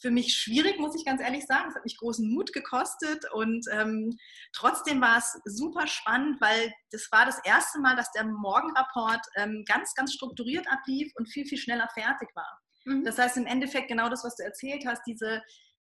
für 0.00 0.10
mich 0.10 0.34
schwierig, 0.34 0.78
muss 0.78 0.94
ich 0.94 1.04
ganz 1.04 1.20
ehrlich 1.20 1.46
sagen. 1.46 1.68
Es 1.68 1.74
hat 1.74 1.84
mich 1.84 1.96
großen 1.98 2.32
Mut 2.32 2.52
gekostet 2.52 3.24
und 3.32 3.66
ähm, 3.72 4.16
trotzdem 4.52 5.00
war 5.00 5.18
es 5.18 5.38
super 5.44 5.86
spannend, 5.86 6.40
weil 6.40 6.72
das 6.90 7.08
war 7.10 7.24
das 7.24 7.38
erste 7.44 7.80
Mal, 7.80 7.96
dass 7.96 8.10
der 8.12 8.24
Morgenrapport 8.24 9.26
ähm, 9.36 9.64
ganz, 9.66 9.94
ganz 9.94 10.12
strukturiert 10.12 10.66
ablief 10.70 11.12
und 11.16 11.26
viel, 11.26 11.46
viel 11.46 11.58
schneller 11.58 11.88
fertig 11.94 12.28
war. 12.34 12.60
Mhm. 12.84 13.04
Das 13.04 13.18
heißt 13.18 13.36
im 13.36 13.46
Endeffekt 13.46 13.88
genau 13.88 14.08
das, 14.08 14.24
was 14.24 14.36
du 14.36 14.44
erzählt 14.44 14.84
hast, 14.86 15.02
diese, 15.06 15.42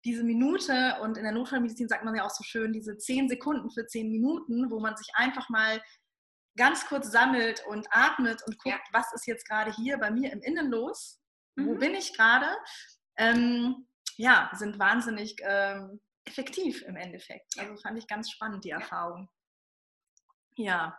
diese 0.05 0.25
Minute 0.25 0.97
und 1.03 1.17
in 1.17 1.25
der 1.25 1.33
Notfallmedizin 1.33 1.89
sagt 1.89 2.05
man 2.05 2.15
ja 2.15 2.25
auch 2.25 2.31
so 2.31 2.45
schön, 2.45 2.73
diese 2.73 2.97
zehn 2.99 3.29
Sekunden 3.29 3.71
für 3.71 3.87
zehn 3.87 4.11
Minuten, 4.11 4.71
wo 4.71 4.81
man 4.81 4.97
sich 4.97 5.09
einfach 5.15 5.49
mal 5.49 5.83
ganz 6.57 6.87
kurz 6.87 7.11
sammelt 7.11 7.63
und 7.69 7.87
atmet 7.91 8.43
und 8.47 8.59
guckt, 8.59 8.75
ja. 8.75 8.81
was 8.93 9.13
ist 9.13 9.27
jetzt 9.27 9.49
gerade 9.49 9.73
hier 9.73 9.99
bei 9.99 10.11
mir 10.11 10.33
im 10.33 10.41
Innen 10.41 10.71
los? 10.71 11.21
Mhm. 11.57 11.67
Wo 11.67 11.75
bin 11.77 11.95
ich 11.95 12.15
gerade? 12.15 12.47
Ähm, 13.17 13.88
ja, 14.19 14.51
sind 14.53 14.79
wahnsinnig 14.79 15.37
ähm, 15.43 16.01
effektiv 16.25 16.83
im 16.83 16.97
Endeffekt. 16.97 17.59
Also 17.59 17.77
fand 17.77 17.99
ich 17.99 18.07
ganz 18.07 18.31
spannend, 18.31 18.65
die 18.65 18.71
Erfahrung. 18.71 19.31
Ja. 20.57 20.99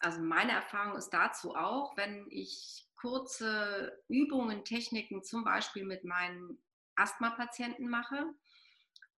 Also 0.00 0.20
meine 0.20 0.52
Erfahrung 0.52 0.96
ist 0.96 1.10
dazu 1.10 1.54
auch, 1.54 1.96
wenn 1.96 2.26
ich 2.30 2.86
kurze 2.96 4.02
Übungen, 4.08 4.64
Techniken 4.64 5.22
zum 5.22 5.44
Beispiel 5.44 5.84
mit 5.84 6.04
meinen 6.04 6.58
Asthma-Patienten 6.96 7.88
mache. 7.88 8.24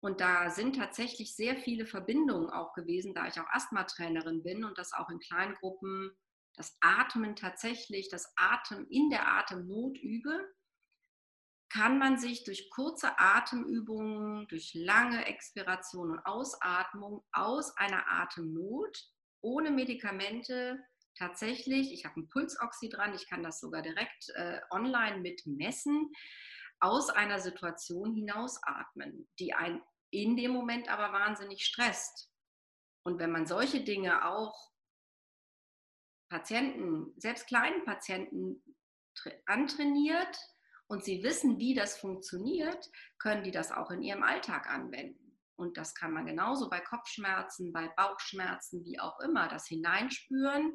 Und 0.01 0.21
da 0.21 0.51
sind 0.51 0.77
tatsächlich 0.77 1.35
sehr 1.35 1.57
viele 1.57 1.87
Verbindungen 1.87 2.51
auch 2.51 2.73
gewesen, 2.75 3.15
da 3.15 3.27
ich 3.27 3.41
auch 3.41 3.49
Asthmatrainerin 3.51 4.43
bin 4.43 4.65
und 4.65 4.79
das 4.79 4.93
auch 4.93 5.09
in 5.11 5.19
kleinen 5.21 5.55
Gruppen 5.55 6.17
das 6.55 6.77
Atmen 6.81 7.37
tatsächlich, 7.37 8.09
das 8.09 8.33
Atem 8.37 8.87
in 8.91 9.11
der 9.11 9.29
Atemnot 9.29 9.97
übe 9.99 10.45
kann 11.71 11.99
man 11.99 12.19
sich 12.19 12.45
durch 12.45 12.71
kurze 12.71 13.19
Atemübungen, 13.19 14.49
durch 14.49 14.73
lange 14.75 15.27
Expiration 15.27 16.11
und 16.11 16.21
Ausatmung 16.21 17.23
aus 17.33 17.77
einer 17.77 18.11
Atemnot 18.11 18.99
ohne 19.41 19.71
Medikamente 19.71 20.83
tatsächlich, 21.17 21.93
ich 21.93 22.05
habe 22.05 22.21
ein 22.21 22.29
Pulsoxy 22.29 22.89
dran, 22.89 23.15
ich 23.15 23.29
kann 23.29 23.43
das 23.43 23.61
sogar 23.61 23.83
direkt 23.83 24.31
äh, 24.35 24.61
online 24.71 25.19
mit 25.19 25.47
messen, 25.47 26.13
aus 26.81 27.11
einer 27.11 27.41
Situation 27.41 28.15
hinausatmen, 28.15 29.29
die 29.39 29.53
einen 29.53 29.83
in 30.11 30.37
dem 30.37 30.53
Moment 30.53 30.89
aber 30.89 31.13
wahnsinnig 31.13 31.65
stresst. 31.65 32.31
Und 33.05 33.19
wenn 33.19 33.33
man 33.33 33.47
solche 33.47 33.83
Dinge 33.83 34.25
auch 34.25 34.73
Patienten, 36.31 37.13
selbst 37.21 37.47
kleinen 37.47 37.85
Patienten 37.85 38.63
antrainiert, 39.47 40.39
und 40.89 41.05
sie 41.05 41.23
wissen, 41.23 41.59
wie 41.59 41.75
das 41.75 41.99
funktioniert, 41.99 42.91
können 43.19 43.45
die 43.45 43.51
das 43.51 43.71
auch 43.71 43.91
in 43.91 44.03
ihrem 44.03 44.23
Alltag 44.23 44.69
anwenden. 44.69 45.39
Und 45.57 45.77
das 45.77 45.95
kann 45.95 46.13
man 46.13 46.27
genauso 46.27 46.71
bei 46.71 46.81
Kopfschmerzen, 46.81 47.73
bei 47.73 47.89
Bauchschmerzen, 47.97 48.85
wie 48.85 48.99
auch 48.99 49.19
immer, 49.21 49.49
das 49.49 49.67
hineinspüren, 49.67 50.73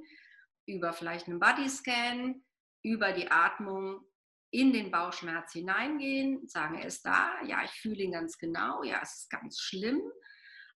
über 0.68 0.94
vielleicht 0.94 1.28
einen 1.28 1.40
Bodyscan, 1.40 2.44
über 2.84 3.14
die 3.14 3.32
Atmung 3.32 4.06
in 4.52 4.72
den 4.72 4.92
Bauchschmerz 4.92 5.54
hineingehen, 5.54 6.48
sagen, 6.48 6.76
er 6.76 6.86
ist 6.86 7.04
da, 7.06 7.42
ja, 7.44 7.64
ich 7.64 7.72
fühle 7.72 8.04
ihn 8.04 8.12
ganz 8.12 8.38
genau, 8.38 8.84
ja, 8.84 9.00
es 9.02 9.22
ist 9.22 9.30
ganz 9.32 9.60
schlimm, 9.60 10.02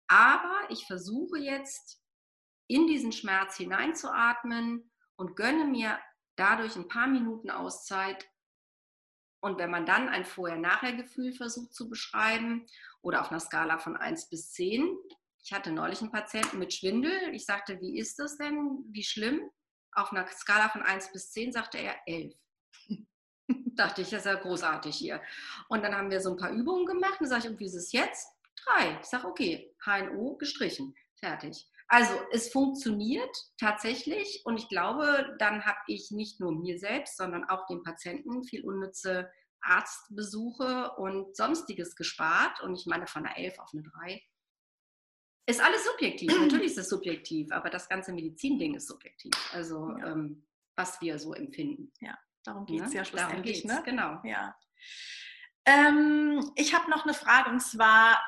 aber 0.06 0.60
ich 0.70 0.86
versuche 0.86 1.38
jetzt 1.38 2.00
in 2.68 2.86
diesen 2.86 3.12
Schmerz 3.12 3.56
hineinzuatmen 3.56 4.90
und 5.16 5.36
gönne 5.36 5.66
mir 5.66 6.00
dadurch 6.36 6.76
ein 6.76 6.88
paar 6.88 7.06
Minuten 7.06 7.50
Auszeit, 7.50 8.26
und 9.46 9.58
wenn 9.58 9.70
man 9.70 9.86
dann 9.86 10.08
ein 10.08 10.24
Vorher-Nachher-Gefühl 10.24 11.32
versucht 11.32 11.72
zu 11.72 11.88
beschreiben 11.88 12.66
oder 13.00 13.20
auf 13.20 13.30
einer 13.30 13.38
Skala 13.38 13.78
von 13.78 13.96
1 13.96 14.28
bis 14.28 14.50
10, 14.50 14.98
ich 15.44 15.52
hatte 15.52 15.70
neulich 15.70 16.00
einen 16.00 16.10
Patienten 16.10 16.58
mit 16.58 16.74
Schwindel, 16.74 17.12
ich 17.32 17.46
sagte, 17.46 17.80
wie 17.80 17.96
ist 17.96 18.18
das 18.18 18.36
denn, 18.36 18.84
wie 18.90 19.04
schlimm? 19.04 19.48
Auf 19.92 20.10
einer 20.10 20.26
Skala 20.26 20.68
von 20.68 20.82
1 20.82 21.12
bis 21.12 21.30
10 21.30 21.52
sagte 21.52 21.78
er 21.78 21.94
11. 22.06 22.34
Dachte 23.76 24.02
ich, 24.02 24.10
das 24.10 24.20
ist 24.20 24.26
ja 24.26 24.34
großartig 24.34 24.96
hier. 24.96 25.22
Und 25.68 25.84
dann 25.84 25.94
haben 25.94 26.10
wir 26.10 26.20
so 26.20 26.30
ein 26.30 26.36
paar 26.36 26.50
Übungen 26.50 26.84
gemacht 26.84 27.20
und 27.20 27.28
sage 27.28 27.44
ich, 27.44 27.50
und 27.50 27.60
wie 27.60 27.66
ist 27.66 27.76
es 27.76 27.92
jetzt? 27.92 28.28
Drei. 28.64 28.98
Ich 29.00 29.06
sage, 29.06 29.28
okay, 29.28 29.72
HNO 29.84 30.38
gestrichen. 30.38 30.92
Fertig. 31.20 31.68
Also 31.88 32.12
es 32.32 32.50
funktioniert 32.50 33.34
tatsächlich 33.58 34.42
und 34.44 34.58
ich 34.58 34.68
glaube, 34.68 35.36
dann 35.38 35.64
habe 35.64 35.78
ich 35.86 36.10
nicht 36.10 36.40
nur 36.40 36.52
mir 36.52 36.78
selbst, 36.78 37.16
sondern 37.16 37.44
auch 37.44 37.66
den 37.66 37.82
Patienten 37.82 38.42
viel 38.42 38.64
unnütze 38.64 39.30
Arztbesuche 39.60 40.92
und 40.96 41.36
sonstiges 41.36 41.94
gespart. 41.94 42.60
Und 42.62 42.74
ich 42.74 42.86
meine, 42.86 43.06
von 43.06 43.24
einer 43.24 43.36
11 43.36 43.58
auf 43.58 43.70
eine 43.72 43.82
3 43.82 44.22
ist 45.48 45.62
alles 45.62 45.84
subjektiv. 45.84 46.28
Natürlich 46.40 46.72
ist 46.72 46.78
es 46.78 46.88
subjektiv, 46.88 47.52
aber 47.52 47.70
das 47.70 47.88
ganze 47.88 48.12
Medizinding 48.12 48.74
ist 48.74 48.88
subjektiv. 48.88 49.32
Also 49.52 49.96
ja. 49.98 50.08
ähm, 50.08 50.46
was 50.76 51.00
wir 51.00 51.18
so 51.18 51.34
empfinden. 51.34 51.92
Ja, 52.00 52.18
darum 52.44 52.66
geht 52.66 52.82
es 52.82 52.92
ja, 52.92 52.98
ja 52.98 53.04
schlussendlich. 53.04 53.62
Darum 53.62 53.84
geht's, 53.84 53.86
ne? 53.86 53.90
Genau. 53.90 54.20
Ja. 54.24 54.56
Ähm, 55.64 56.52
ich 56.56 56.74
habe 56.74 56.90
noch 56.90 57.04
eine 57.04 57.14
Frage 57.14 57.50
und 57.50 57.60
zwar 57.60 58.20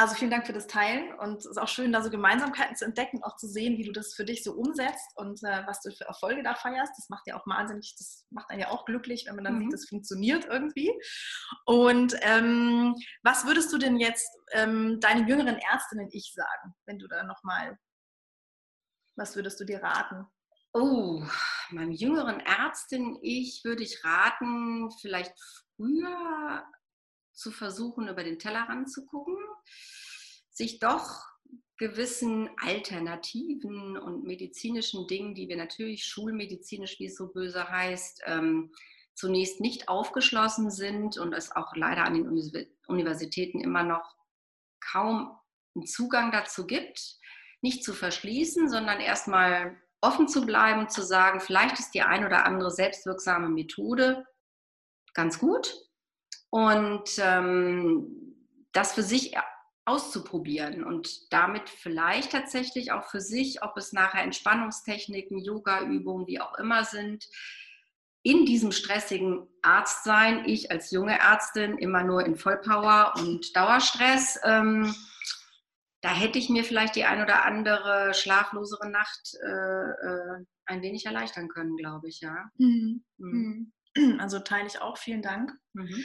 also 0.00 0.14
vielen 0.14 0.30
Dank 0.30 0.46
für 0.46 0.54
das 0.54 0.66
Teilen 0.66 1.12
und 1.18 1.40
es 1.40 1.44
ist 1.44 1.58
auch 1.58 1.68
schön, 1.68 1.92
da 1.92 2.02
so 2.02 2.08
Gemeinsamkeiten 2.08 2.74
zu 2.74 2.86
entdecken, 2.86 3.22
auch 3.22 3.36
zu 3.36 3.46
sehen, 3.46 3.76
wie 3.76 3.84
du 3.84 3.92
das 3.92 4.14
für 4.14 4.24
dich 4.24 4.42
so 4.42 4.54
umsetzt 4.54 5.12
und 5.16 5.42
äh, 5.44 5.66
was 5.66 5.82
du 5.82 5.92
für 5.92 6.06
Erfolge 6.06 6.42
da 6.42 6.54
feierst. 6.54 6.94
Das 6.96 7.10
macht 7.10 7.26
ja 7.26 7.38
auch 7.38 7.46
wahnsinnig, 7.46 7.94
das 7.98 8.24
macht 8.30 8.48
einen 8.48 8.60
ja 8.60 8.70
auch 8.70 8.86
glücklich, 8.86 9.26
wenn 9.26 9.34
man 9.34 9.44
dann 9.44 9.58
mhm. 9.58 9.64
sieht, 9.64 9.74
das 9.74 9.88
funktioniert 9.90 10.46
irgendwie. 10.46 10.90
Und 11.66 12.16
ähm, 12.22 12.94
was 13.22 13.44
würdest 13.44 13.74
du 13.74 13.78
denn 13.78 13.98
jetzt 13.98 14.26
ähm, 14.52 15.00
deinen 15.00 15.28
jüngeren 15.28 15.58
Ärztinnen 15.58 16.08
ich 16.12 16.32
sagen, 16.34 16.74
wenn 16.86 16.98
du 16.98 17.06
da 17.06 17.22
nochmal, 17.22 17.78
was 19.16 19.36
würdest 19.36 19.60
du 19.60 19.66
dir 19.66 19.82
raten? 19.82 20.24
Oh, 20.72 21.22
meinem 21.72 21.92
jüngeren 21.92 22.40
Ärztin 22.40 23.18
ich 23.20 23.60
würde 23.64 23.82
ich 23.82 24.02
raten, 24.02 24.90
vielleicht 25.02 25.34
früher 25.76 26.64
zu 27.34 27.50
versuchen, 27.50 28.08
über 28.08 28.24
den 28.24 28.38
Tellerrand 28.38 28.90
zu 28.90 29.04
gucken, 29.04 29.36
sich 30.50 30.78
doch 30.78 31.24
gewissen 31.76 32.50
Alternativen 32.58 33.96
und 33.96 34.24
medizinischen 34.24 35.06
Dingen, 35.06 35.34
die 35.34 35.48
wir 35.48 35.56
natürlich 35.56 36.04
schulmedizinisch, 36.04 36.98
wie 36.98 37.06
es 37.06 37.16
so 37.16 37.32
böse 37.32 37.68
heißt, 37.68 38.22
ähm, 38.26 38.72
zunächst 39.14 39.60
nicht 39.60 39.88
aufgeschlossen 39.88 40.70
sind 40.70 41.16
und 41.16 41.32
es 41.32 41.50
auch 41.52 41.74
leider 41.74 42.04
an 42.04 42.14
den 42.14 42.28
Universitäten 42.86 43.60
immer 43.60 43.82
noch 43.82 44.14
kaum 44.80 45.36
einen 45.74 45.86
Zugang 45.86 46.32
dazu 46.32 46.66
gibt, 46.66 47.18
nicht 47.62 47.84
zu 47.84 47.94
verschließen, 47.94 48.68
sondern 48.68 49.00
erstmal 49.00 49.76
offen 50.00 50.28
zu 50.28 50.46
bleiben, 50.46 50.88
zu 50.88 51.02
sagen, 51.02 51.40
vielleicht 51.40 51.78
ist 51.78 51.92
die 51.92 52.02
ein 52.02 52.24
oder 52.24 52.44
andere 52.46 52.70
selbstwirksame 52.70 53.48
Methode 53.48 54.26
ganz 55.14 55.38
gut. 55.38 55.74
Und 56.50 57.10
ähm, 57.18 58.36
das 58.72 58.92
für 58.92 59.02
sich 59.02 59.34
auszuprobieren 59.90 60.84
und 60.84 61.32
damit 61.32 61.68
vielleicht 61.68 62.30
tatsächlich 62.30 62.92
auch 62.92 63.04
für 63.10 63.20
sich, 63.20 63.62
ob 63.62 63.76
es 63.76 63.92
nachher 63.92 64.22
Entspannungstechniken, 64.22 65.38
Yoga-Übungen, 65.38 66.28
wie 66.28 66.40
auch 66.40 66.56
immer 66.58 66.84
sind, 66.84 67.26
in 68.22 68.46
diesem 68.46 68.70
stressigen 68.70 69.48
Arztsein, 69.62 70.44
ich 70.46 70.70
als 70.70 70.90
junge 70.92 71.18
Ärztin 71.18 71.78
immer 71.78 72.04
nur 72.04 72.24
in 72.24 72.36
Vollpower 72.36 73.14
und 73.18 73.56
Dauerstress, 73.56 74.38
ähm, 74.44 74.94
da 76.02 76.14
hätte 76.14 76.38
ich 76.38 76.48
mir 76.48 76.64
vielleicht 76.64 76.96
die 76.96 77.04
ein 77.04 77.22
oder 77.22 77.44
andere 77.44 78.14
schlaflosere 78.14 78.88
Nacht 78.88 79.34
äh, 79.42 79.48
äh, 79.48 80.44
ein 80.66 80.82
wenig 80.82 81.04
erleichtern 81.04 81.48
können, 81.48 81.76
glaube 81.76 82.08
ich, 82.08 82.20
ja. 82.20 82.50
Mhm. 82.58 83.04
Mhm. 83.18 83.72
Also 84.18 84.38
teile 84.38 84.68
ich 84.68 84.80
auch, 84.80 84.96
vielen 84.96 85.22
Dank. 85.22 85.52
Mhm. 85.72 86.04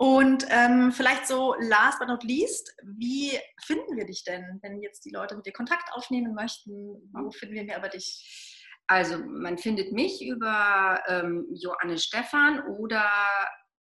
Und 0.00 0.46
ähm, 0.50 0.92
vielleicht 0.92 1.26
so 1.26 1.56
last 1.58 1.98
but 1.98 2.06
not 2.06 2.22
least, 2.22 2.72
wie 2.84 3.32
finden 3.64 3.96
wir 3.96 4.06
dich 4.06 4.22
denn, 4.22 4.60
wenn 4.62 4.80
jetzt 4.80 5.04
die 5.04 5.10
Leute 5.10 5.34
mit 5.34 5.44
dir 5.44 5.52
Kontakt 5.52 5.92
aufnehmen 5.92 6.34
möchten? 6.34 7.10
Wo 7.12 7.32
finden 7.32 7.56
wir 7.56 7.64
mehr 7.64 7.78
über 7.78 7.88
dich? 7.88 8.64
Also 8.86 9.18
man 9.18 9.58
findet 9.58 9.90
mich 9.90 10.24
über 10.24 11.02
ähm, 11.08 11.48
Joanne 11.50 11.98
Stephan 11.98 12.60
oder 12.78 13.10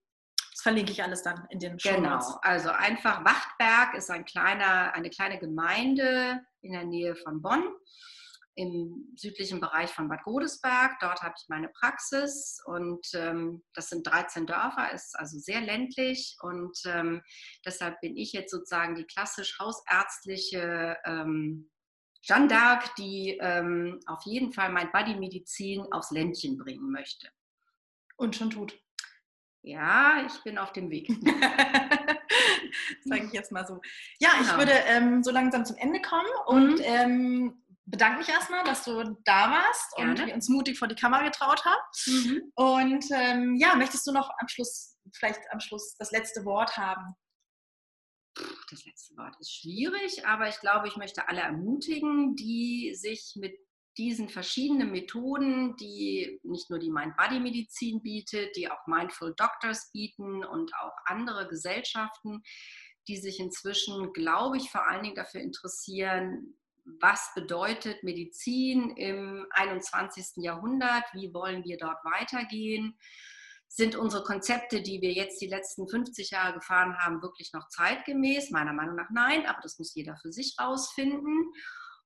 Das 0.52 0.62
verlinke 0.62 0.94
ich 0.94 1.04
alles 1.04 1.22
dann 1.22 1.46
in 1.50 1.60
den 1.60 1.78
Show 1.78 1.94
Genau, 1.94 2.40
also 2.42 2.70
einfach 2.70 3.26
Wachtberg 3.26 3.94
ist 3.94 4.10
ein 4.10 4.24
kleiner, 4.24 4.94
eine 4.94 5.10
kleine 5.10 5.38
Gemeinde 5.38 6.46
in 6.62 6.72
der 6.72 6.86
Nähe 6.86 7.18
von 7.18 7.42
Bonn 7.42 7.76
im 8.56 9.14
südlichen 9.16 9.60
Bereich 9.60 9.92
von 9.92 10.08
Bad 10.08 10.24
Godesberg. 10.24 10.98
Dort 11.00 11.22
habe 11.22 11.36
ich 11.38 11.48
meine 11.50 11.70
Praxis 11.70 12.62
und 12.66 13.06
ähm, 13.14 13.64
das 13.74 13.90
sind 13.90 14.08
13 14.08 14.46
Dörfer, 14.48 14.92
ist 14.94 15.18
also 15.18 15.38
sehr 15.38 15.62
ländlich 15.62 16.38
und 16.42 16.78
ähm, 16.86 17.22
deshalb 17.66 18.00
bin 18.02 18.16
ich 18.16 18.32
jetzt 18.32 18.52
sozusagen 18.52 18.96
die 18.96 19.06
klassisch 19.06 19.60
hausärztliche 19.60 20.98
ähm, 21.06 21.70
Jeanne 22.22 22.48
d'Arc, 22.48 22.96
die 22.98 23.38
ähm, 23.40 24.00
auf 24.08 24.24
jeden 24.26 24.52
Fall 24.52 24.72
mein 24.72 24.92
Body-Medizin 24.92 25.92
aufs 25.92 26.10
Ländchen 26.12 26.58
bringen 26.58 26.90
möchte. 26.92 27.30
Und 28.18 28.36
schon 28.36 28.50
tut. 28.50 28.80
Ja, 29.62 30.24
ich 30.26 30.44
bin 30.44 30.58
auf 30.58 30.74
dem 30.74 30.90
Weg. 30.90 31.08
Sage 33.04 33.26
ich 33.26 33.34
jetzt 33.34 33.52
mal 33.52 33.66
so. 33.66 33.82
Ja, 34.20 34.30
genau. 34.38 34.44
ich 34.44 34.58
würde 34.58 34.74
ähm, 34.88 35.24
so 35.24 35.32
langsam 35.32 35.66
zum 35.66 35.76
Ende 35.78 36.02
kommen 36.02 36.30
und 36.46 36.78
mhm. 36.78 36.84
ähm, 36.84 37.65
bedanke 37.86 38.20
mich 38.20 38.30
erstmal, 38.30 38.64
dass 38.64 38.84
du 38.84 39.18
da 39.26 39.52
warst 39.52 39.96
Gerne. 39.96 40.24
und 40.24 40.34
uns 40.34 40.50
mutig 40.50 40.78
vor 40.78 40.88
die 40.88 40.96
Kamera 40.96 41.24
getraut 41.24 41.64
haben. 41.66 41.82
Mhm. 42.08 42.52
Und 42.56 43.06
ähm, 43.12 43.56
ja, 43.56 43.76
möchtest 43.76 44.08
du 44.08 44.12
noch 44.12 44.30
am 44.40 44.48
Schluss, 44.48 44.98
vielleicht 45.14 45.40
am 45.52 45.60
Schluss 45.60 45.96
das 45.98 46.12
letzte 46.12 46.46
Wort 46.46 46.78
haben? 46.78 47.16
Das 48.70 48.84
letzte 48.86 49.16
Wort 49.16 49.36
ist 49.40 49.54
schwierig, 49.54 50.26
aber 50.26 50.50
ich 50.50 50.60
glaube, 50.60 50.88
ich 50.88 50.98
möchte 50.98 51.30
alle 51.30 51.42
ermutigen, 51.42 52.36
die 52.36 52.94
sich 52.96 53.34
mit 53.36 53.56
diesen 53.98 54.28
verschiedenen 54.28 54.92
Methoden, 54.92 55.78
die 55.78 56.42
nicht 56.44 56.70
nur 56.70 56.80
die 56.80 56.92
Mind-Body-Medizin 56.92 58.02
bietet, 58.02 58.58
die 58.58 58.70
auch 58.70 58.88
Mindful 58.88 59.34
Doctors 59.38 59.90
bieten 59.94 60.44
und 60.44 60.74
auch 60.76 60.92
andere 61.06 61.48
Gesellschaften, 61.48 62.42
die 63.08 63.16
sich 63.16 63.40
inzwischen, 63.40 64.12
glaube 64.12 64.58
ich, 64.58 64.70
vor 64.70 64.86
allen 64.86 65.04
Dingen 65.04 65.16
dafür 65.16 65.40
interessieren, 65.40 66.58
was 66.86 67.32
bedeutet 67.34 68.04
Medizin 68.04 68.92
im 68.92 69.46
21. 69.52 70.44
Jahrhundert, 70.44 71.04
wie 71.14 71.34
wollen 71.34 71.64
wir 71.64 71.78
dort 71.78 72.04
weitergehen, 72.04 72.98
sind 73.68 73.96
unsere 73.96 74.24
Konzepte, 74.24 74.82
die 74.82 75.02
wir 75.02 75.12
jetzt 75.12 75.42
die 75.42 75.48
letzten 75.48 75.88
50 75.90 76.30
Jahre 76.32 76.54
gefahren 76.54 76.98
haben, 76.98 77.22
wirklich 77.22 77.52
noch 77.52 77.68
zeitgemäß? 77.68 78.52
Meiner 78.52 78.74
Meinung 78.74 78.96
nach 78.96 79.10
nein, 79.12 79.46
aber 79.46 79.60
das 79.62 79.78
muss 79.80 79.94
jeder 79.96 80.16
für 80.22 80.32
sich 80.32 80.56
rausfinden. 80.60 81.52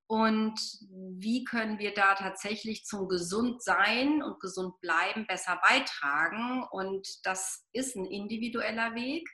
Und 0.08 0.60
wie 0.90 1.44
können 1.44 1.78
wir 1.78 1.94
da 1.94 2.16
tatsächlich 2.16 2.86
zum 2.86 3.08
Gesundsein 3.08 4.24
und 4.24 4.40
gesund 4.40 4.82
bleiben 4.82 5.28
besser 5.28 5.62
beitragen? 5.62 6.64
Und 6.72 7.08
das 7.24 7.68
ist 7.74 7.96
ein 7.96 8.06
individueller 8.06 8.96
Weg. 8.96 9.30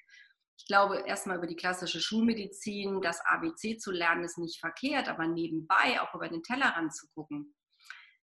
Ich 0.58 0.68
glaube, 0.68 1.04
erstmal 1.06 1.38
über 1.38 1.48
die 1.48 1.56
klassische 1.56 2.00
Schulmedizin, 2.00 3.02
das 3.02 3.20
ABC 3.26 3.78
zu 3.78 3.92
lernen, 3.92 4.24
ist 4.24 4.38
nicht 4.38 4.60
verkehrt, 4.60 5.10
aber 5.10 5.28
nebenbei 5.28 6.02
auch 6.02 6.14
über 6.16 6.30
den 6.30 6.44
Tellerrand 6.44 6.96
zu 6.96 7.08
gucken, 7.14 7.56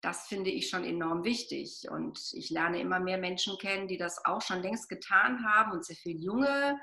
das 0.03 0.27
finde 0.27 0.49
ich 0.49 0.69
schon 0.69 0.83
enorm 0.83 1.23
wichtig. 1.23 1.85
Und 1.89 2.19
ich 2.33 2.49
lerne 2.49 2.79
immer 2.81 2.99
mehr 2.99 3.17
Menschen 3.17 3.57
kennen, 3.57 3.87
die 3.87 3.97
das 3.97 4.23
auch 4.25 4.41
schon 4.41 4.61
längst 4.61 4.89
getan 4.89 5.45
haben 5.45 5.71
und 5.71 5.85
sehr 5.85 5.95
viele 5.95 6.19
junge 6.19 6.77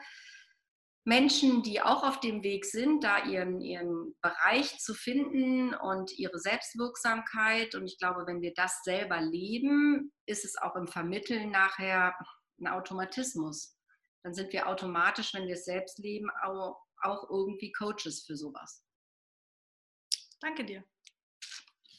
Menschen, 1.05 1.63
die 1.63 1.81
auch 1.81 2.03
auf 2.03 2.21
dem 2.21 2.43
Weg 2.43 2.65
sind, 2.65 3.05
da 3.05 3.25
ihren, 3.25 3.61
ihren 3.61 4.15
Bereich 4.23 4.79
zu 4.79 4.95
finden 4.95 5.75
und 5.75 6.19
ihre 6.19 6.39
Selbstwirksamkeit. 6.39 7.75
Und 7.75 7.87
ich 7.87 7.99
glaube, 7.99 8.27
wenn 8.27 8.43
wir 8.43 8.53
das 8.55 8.83
selber 8.85 9.21
leben, 9.21 10.13
ist 10.27 10.45
es 10.45 10.57
auch 10.57 10.77
im 10.77 10.87
Vermitteln 10.87 11.51
nachher 11.51 12.15
ein 12.59 12.69
Automatismus 12.69 13.77
dann 14.23 14.35
sind 14.35 14.53
wir 14.53 14.69
automatisch, 14.69 15.35
wenn 15.35 15.47
wir 15.47 15.55
es 15.55 15.65
selbst 15.65 15.99
leben, 15.99 16.31
auch, 16.43 16.83
auch 17.03 17.31
irgendwie 17.31 17.73
Coaches 17.73 18.25
für 18.27 18.37
sowas. 18.37 18.85
Danke 20.41 20.65
dir. 20.65 20.85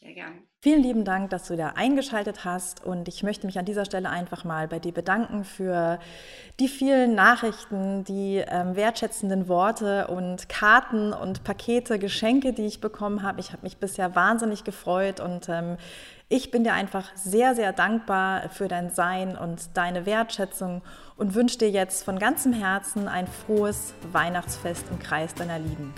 Sehr 0.02 0.14
gern. 0.14 0.42
Vielen 0.64 0.82
lieben 0.82 1.06
Dank, 1.06 1.30
dass 1.30 1.48
du 1.48 1.56
da 1.56 1.74
eingeschaltet 1.76 2.44
hast 2.44 2.84
und 2.84 3.08
ich 3.08 3.22
möchte 3.22 3.46
mich 3.46 3.60
an 3.60 3.66
dieser 3.66 3.86
Stelle 3.86 4.10
einfach 4.10 4.44
mal 4.44 4.68
bei 4.68 4.80
dir 4.80 4.92
bedanken 4.92 5.44
für 5.44 6.00
die 6.60 6.68
vielen 6.68 7.14
Nachrichten, 7.14 8.04
die 8.04 8.44
ähm, 8.48 8.76
wertschätzenden 8.76 9.48
Worte 9.48 10.08
und 10.08 10.50
Karten 10.50 11.14
und 11.14 11.44
Pakete, 11.44 12.00
Geschenke, 12.00 12.54
die 12.54 12.66
ich 12.66 12.82
bekommen 12.82 13.22
habe. 13.22 13.40
Ich 13.40 13.52
habe 13.54 13.62
mich 13.62 13.78
bisher 13.78 14.16
wahnsinnig 14.16 14.64
gefreut 14.64 15.20
und 15.20 15.50
ähm, 15.50 15.78
ich 16.30 16.50
bin 16.50 16.64
dir 16.64 16.74
einfach 16.74 17.16
sehr, 17.16 17.54
sehr 17.54 17.74
dankbar 17.74 18.50
für 18.50 18.68
dein 18.68 18.90
Sein 18.90 19.38
und 19.38 19.78
deine 19.78 20.08
Wertschätzung 20.08 20.82
und 21.16 21.36
wünsche 21.36 21.60
dir 21.60 21.70
jetzt 21.70 22.04
von 22.04 22.18
ganzem 22.18 22.54
Herzen 22.54 23.08
ein 23.08 23.28
frohes 23.28 23.94
Weihnachtsfest 24.12 24.86
im 24.90 24.98
Kreis 24.98 25.36
deiner 25.36 25.60
Lieben. 25.60 25.94